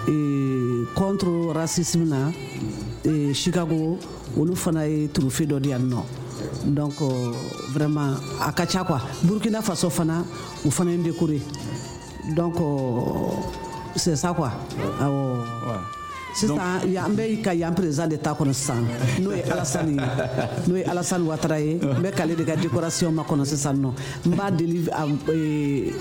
eh, 0.08 0.86
contre 0.94 1.52
racisme 1.52 2.04
na 2.04 2.32
eh, 3.04 3.32
chicago 3.34 3.98
olu 4.36 4.54
fana 4.56 4.86
ye 4.86 5.08
turufe 5.08 5.46
dɔ 5.46 5.60
di 5.60 5.68
yan 5.70 5.88
nɔ. 5.88 6.02
Donc 6.64 6.94
euh, 7.00 7.32
vraiment 7.72 8.14
a 8.40 8.52
ka 8.52 8.66
ca 8.66 8.84
quoi. 8.84 9.00
Burkina 9.22 9.62
faso 9.62 9.90
fana 9.90 10.24
u 10.64 10.70
fana 10.70 10.90
ye 10.92 10.96
n 10.96 11.02
décoré 11.02 11.40
donc 12.34 12.54
euh, 12.60 13.32
c'est 13.96 14.16
ça 14.16 14.32
quoi. 14.32 14.52
Awɔ. 15.00 15.44
Sisan 16.34 16.86
yan 16.86 17.10
n 17.10 17.16
bɛ 17.16 17.42
ka 17.42 17.54
yan 17.54 17.74
président 17.74 18.06
de 18.06 18.16
ta 18.16 18.32
kɔnɔ 18.32 18.52
sisan. 18.52 18.84
N'o 19.20 19.32
ye 19.32 19.42
alasani 19.42 19.96
ye. 19.96 20.06
N'o 20.68 20.76
ye 20.76 20.84
alasani 20.84 21.26
watara 21.26 21.60
ye. 21.60 21.78
N 21.82 22.00
bɛ 22.02 22.12
k'ale 22.14 22.36
de 22.36 22.44
ka 22.44 22.56
décoration 22.56 23.10
ma 23.12 23.22
kɔnɔ 23.22 23.44
sisan 23.44 23.76
nɔ. 23.76 23.92
N 24.26 24.30
b'a 24.36 24.50
deli 24.50 24.88
a 24.92 25.06
eh, 25.32 25.92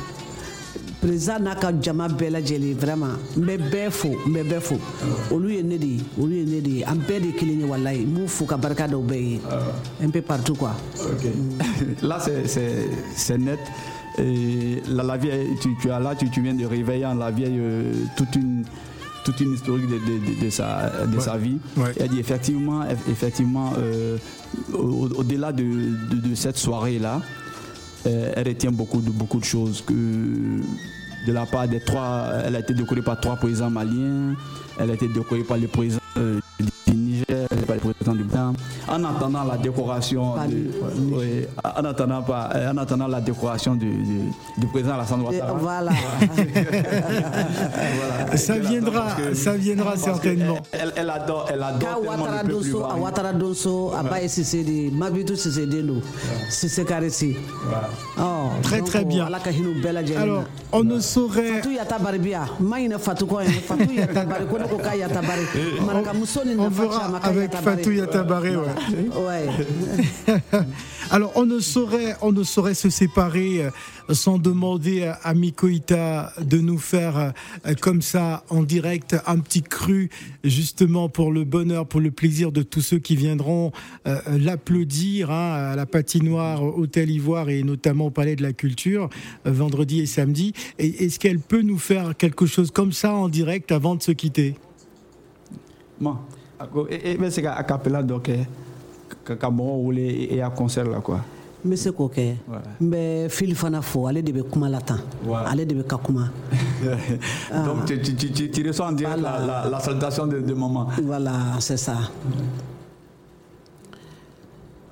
président 1.02 1.40
n'a 1.40 1.56
ka 1.56 1.72
jama 1.82 2.08
bɛɛ 2.08 2.30
lajɛlen 2.32 2.74
vraiment. 2.76 3.16
N 3.38 3.46
bɛ 3.46 3.58
bɛɛ 3.72 3.90
fo 3.92 4.10
n 4.28 4.34
bɛ 4.34 4.44
bɛɛ 4.44 4.60
fo. 4.62 4.78
Olu 5.32 5.50
ye 5.54 5.64
ne 5.64 5.78
de 5.78 5.86
ye 5.88 6.00
olu 6.20 6.34
ye 6.36 6.46
ne 6.46 6.62
de 6.62 6.70
ye. 6.70 6.84
An 6.86 6.96
bɛɛ 6.98 7.22
de 7.22 7.26
ye 7.28 7.34
kelen 7.34 7.60
ye 7.60 7.66
walayi 7.66 8.04
n 8.06 8.14
b'u 8.16 8.28
fo 8.28 8.46
ka 8.46 8.58
barika 8.58 8.88
da 8.88 8.98
u 8.98 9.04
bɛɛ 9.04 9.30
ye. 9.32 9.40
Un 10.04 10.10
peu 10.10 10.22
partout 10.22 10.56
quoi. 10.56 10.76
Là, 12.02 12.20
c'est- 12.20 12.48
c'est 12.48 12.90
c'est 13.16 13.38
net. 13.38 13.60
Et 14.18 14.82
la, 14.90 15.04
la 15.04 15.18
vieille, 15.18 15.56
tu, 15.62 15.70
tu 15.82 15.90
as 15.92 16.00
là, 16.00 16.14
tu, 16.16 16.30
tu 16.30 16.42
viens 16.42 16.54
de 16.54 16.66
réveiller 16.66 17.06
en 17.06 17.14
la 17.16 17.32
vieille 17.32 17.58
euh, 17.60 17.94
toute 18.18 18.36
une 18.36 18.66
toute 19.24 19.40
une 19.42 19.54
historique 19.54 19.86
de, 19.88 19.96
de- 19.96 20.36
de- 20.40 20.46
de 20.46 20.50
sa, 20.50 20.92
de 21.06 21.20
sa 21.20 21.38
vie. 21.38 21.58
Ouais. 21.78 21.92
Elle 22.00 22.10
dit 22.10 22.20
effectivement, 22.20 22.84
eff- 22.84 23.10
effectivement, 23.12 23.74
euh, 23.78 24.18
au- 24.74 25.08
au-delà 25.18 25.52
de, 25.52 25.64
de- 25.64 26.28
de 26.30 26.36
cette 26.36 26.58
soirée-là, 26.58 27.22
euh, 28.06 28.34
elle 28.36 28.48
retient 28.48 28.72
beaucoup 28.72 29.02
de, 29.02 29.10
beaucoup 29.10 29.40
de 29.40 29.46
choses 29.46 29.82
que 29.82 29.94
de 29.94 31.34
la 31.34 31.46
part 31.46 31.68
des 31.68 31.80
trois, 31.80 32.30
elle 32.46 32.56
a 32.56 32.60
été 32.60 32.74
décorée 32.74 33.02
par 33.02 33.20
trois 33.20 33.36
présidents 33.36 33.70
maliens, 33.70 34.36
elle 34.80 34.92
a 34.92 34.94
été 34.94 35.08
décorée 35.08 35.44
par 35.44 35.58
le 35.58 35.68
président 35.68 36.00
euh, 36.18 36.40
président 38.10 38.14
du 38.16 38.24
Bénin. 38.24 38.54
En 38.88 39.04
attendant 39.04 39.44
la 39.44 39.58
décoration, 39.58 40.34
oui, 41.12 41.46
en 41.64 41.86
attendant 41.86 42.22
pas, 42.24 42.50
en 42.72 42.78
attendant 42.78 43.08
la 43.08 43.22
décoration 43.22 43.76
du, 43.76 43.86
du- 43.92 44.32
du 44.58 44.68
président 44.68 44.96
Alassane 44.96 45.22
Ouattara. 45.22 45.54
voilà 45.54 45.92
Voilà. 47.00 48.38
Ça 48.38 48.58
viendra, 48.58 49.12
que- 49.18 49.34
ça 49.34 49.54
viendra 49.54 49.96
certainement. 49.98 50.58
Elle, 50.72 50.94
elle 50.96 51.10
adore, 51.10 51.48
elle 51.52 51.64
adore 51.64 51.80
ye 52.02 52.06
sise 52.06 52.44
de 52.44 52.50
Très, 58.62 58.82
très 58.82 59.06
bien. 59.06 59.28
Alors, 60.18 60.44
on 60.72 60.84
ne 60.84 61.00
saurait. 61.00 61.62
ni 66.46 66.56
On 66.58 66.64
nafa 66.64 66.84
verra 66.84 67.20
avec 67.24 67.56
Fatou 67.56 67.92
Yatabaré. 67.92 68.56
ouais. 68.56 68.66
ouais. 69.16 70.34
Alors, 71.12 71.32
on 71.36 71.46
ne 71.48 71.60
saurait, 71.60 72.74
se 72.76 72.90
séparer 72.92 73.64
euh, 73.64 73.72
sans 74.14 74.38
demander 74.38 75.12
à, 75.24 75.34
Mikoïta 75.34 76.32
de 76.40 76.60
nous 76.60 76.78
faire 76.78 77.18
euh, 77.66 77.74
comme 77.82 78.04
ça 78.04 78.44
en 78.50 78.62
direct 78.62 79.16
un 79.26 79.40
petit 79.40 79.64
cru, 79.64 80.10
justement 80.44 81.10
pour 81.10 81.32
le 81.32 81.46
bonheur, 81.46 81.88
pour 81.88 82.00
le 82.00 82.12
plaisir 82.12 82.52
de 82.52 82.62
tous 82.62 82.82
ceux 82.82 83.00
qui 83.00 83.16
viendront 83.16 83.72
euh, 84.08 84.20
l'applaudir 84.38 85.32
hein, 85.32 85.72
à 85.72 85.76
la 85.76 85.88
patinoire 85.88 86.62
Hôtel 86.64 87.10
Ivoire 87.10 87.50
et 87.50 87.64
notamment 87.64 88.08
au 88.08 88.12
Palais 88.12 88.36
de 88.36 88.44
la 88.44 88.54
Culture 88.54 89.10
vendredi 89.46 90.02
et 90.02 90.06
samedi. 90.06 90.54
Est-ce 90.78 91.18
qu'elle 91.20 91.40
peut 91.40 91.64
nous 91.64 91.80
faire 91.80 92.16
quelque 92.16 92.46
chose 92.46 92.70
comme 92.70 92.92
ça 92.92 93.14
en 93.14 93.30
direct 93.30 93.72
avant 93.72 93.96
de 93.96 94.04
se 94.04 94.12
quitter? 94.12 94.56
Bon, 96.00 96.18
ako- 96.60 96.88
bɛ 96.88 97.30
se 97.32 97.42
ka 97.42 97.54
a 97.58 97.64
cappella 97.64 98.04
dɔ 98.04 98.22
kɛ 98.22 98.46
ka- 99.36 99.50
mɔgɔw 99.50 99.86
wele 99.86 100.00
e- 100.08 100.36
e 100.38 100.42
a 100.42 100.50
concert 100.50 100.88
la 100.88 101.00
quoi. 101.00 101.20
n 101.66 101.70
bɛ 101.72 101.76
se 101.76 101.90
k'o 101.92 102.08
kɛ 102.10 102.36
Ouais. 102.48 102.60
n 102.82 102.90
bɛ 102.90 103.30
fili 103.30 103.54
fana 103.54 103.82
fo 103.82 104.08
ale 104.08 104.22
de 104.24 104.32
bɛ 104.32 104.44
kuma 104.50 104.70
la 104.70 104.80
tan 104.82 105.00
Ouais. 105.26 105.44
ale 105.46 105.66
de 105.66 105.76
bɛ 105.76 105.84
ka 105.88 105.98
kuma 105.98 106.32
Donc 107.66 107.86
tu, 107.86 108.00
tu, 108.02 108.16
tu, 108.16 108.32
tu- 108.32 108.50
tu 108.50 108.64
reçois 108.68 108.88
en 108.88 108.94
direct 108.94 109.20
la, 109.22 109.32
Voilà. 109.40 109.64
la, 109.66 109.70
la 109.70 109.80
salutation 109.82 110.26
de, 110.28 110.40
de 110.40 110.54
maman. 110.54 110.88
voilà 111.04 111.34
c'est 111.60 111.76
ça 111.78 111.98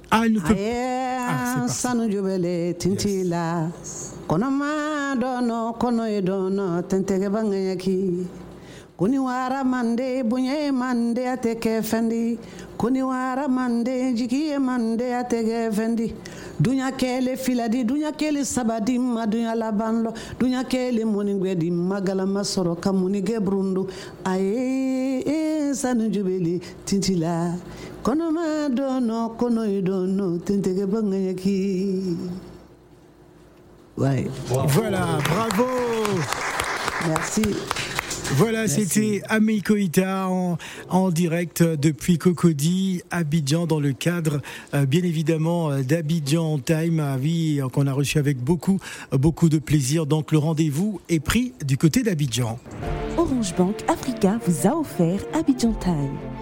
Ah, 0.10 0.22
Ah, 0.22 0.26
c'est 0.26 1.60
parti. 1.60 1.74
sanu 1.74 2.10
jubele 2.12 2.74
tinti 2.78 3.24
la 3.26 3.68
kɔnɔma 4.28 5.16
dɔnɔ 5.20 5.78
kɔnɔ 5.80 6.10
ye 6.12 6.22
dɔnɔ 6.22 6.82
tɛntɛgɛ 6.90 7.30
banŋɛɲɛki 7.30 8.26
ko 8.98 9.06
ni 9.08 9.20
wara 9.20 9.64
mande 9.64 10.24
bonya 10.24 10.72
mande 10.74 11.20
a 11.20 11.38
tɛ 11.38 11.54
kɛ 11.62 11.82
fɛndi 11.84 12.40
mande 13.48 14.16
jigi 14.18 14.50
ye 14.50 14.58
mande 14.58 15.02
a 15.14 15.24
tɛ 15.24 15.44
kɛ 15.46 15.72
fɛndi 15.72 16.14
duɲa 16.60 16.92
kɛle 16.98 17.38
filadi 17.38 17.86
duɲa 17.86 18.12
kɛle 18.18 18.44
sabadi 18.44 18.98
ma 18.98 19.28
duɲa 19.28 19.56
laban 19.56 20.04
lɔ 20.04 20.14
duɲa 20.40 20.64
kɛle 20.68 21.06
mɔnigwɛ 21.06 21.56
di 21.60 21.70
ma 21.70 22.00
galama 22.02 22.42
sɔrɔ 22.42 22.80
ka 22.82 22.92
munigɛ 22.92 23.40
burundu 23.40 23.88
a 24.26 24.36
ye 24.36 25.20
e 25.22 25.74
sanu 25.76 26.10
jubele 26.10 26.60
tinti 26.84 27.16
la 27.20 27.54
kɔnɔma 28.04 28.74
dɔnɔ 28.74 29.38
kɔnɔ 29.38 29.68
ye 29.74 29.82
dɔnɔ 29.84 30.42
tɛntɛgɛ 30.42 30.86
banŋɛɲɛki 30.90 32.18
ouais 33.98 34.28
Voilà, 34.48 35.20
bravo. 35.24 35.66
Merci 37.08 37.56
Voilà, 38.36 38.68
c'était 38.68 39.22
Ami 39.30 39.62
Koïta 39.62 40.28
en, 40.28 40.58
en 40.90 41.10
direct 41.10 41.64
depuis 41.64 42.18
Cocody, 42.18 43.02
Abidjan, 43.10 43.66
dans 43.66 43.80
le 43.80 43.94
cadre, 43.94 44.42
euh, 44.74 44.86
bien 44.86 45.04
évidemment, 45.04 45.72
euh, 45.72 45.82
d'Abidjan 45.82 46.60
Time, 46.60 47.00
à 47.00 47.18
vie 47.18 47.60
euh, 47.62 47.70
qu'on 47.70 47.88
a 47.88 47.94
reçu 47.94 48.20
avec 48.20 48.38
beaucoup, 48.38 48.80
beaucoup 49.12 49.50
de 49.50 49.58
plaisir. 49.58 50.06
Donc, 50.06 50.32
le 50.32 50.38
rendez-vous 50.38 51.00
est 51.10 51.20
pris 51.20 51.54
du 51.66 51.78
côté 51.78 52.04
d'Abidjan. 52.04 52.60
Orange 53.18 53.56
Bank 53.56 53.76
Africa 53.88 54.40
vous 54.46 54.68
a 54.68 54.76
offert 54.76 55.20
Abidjan 55.34 55.74
Time. 55.74 56.37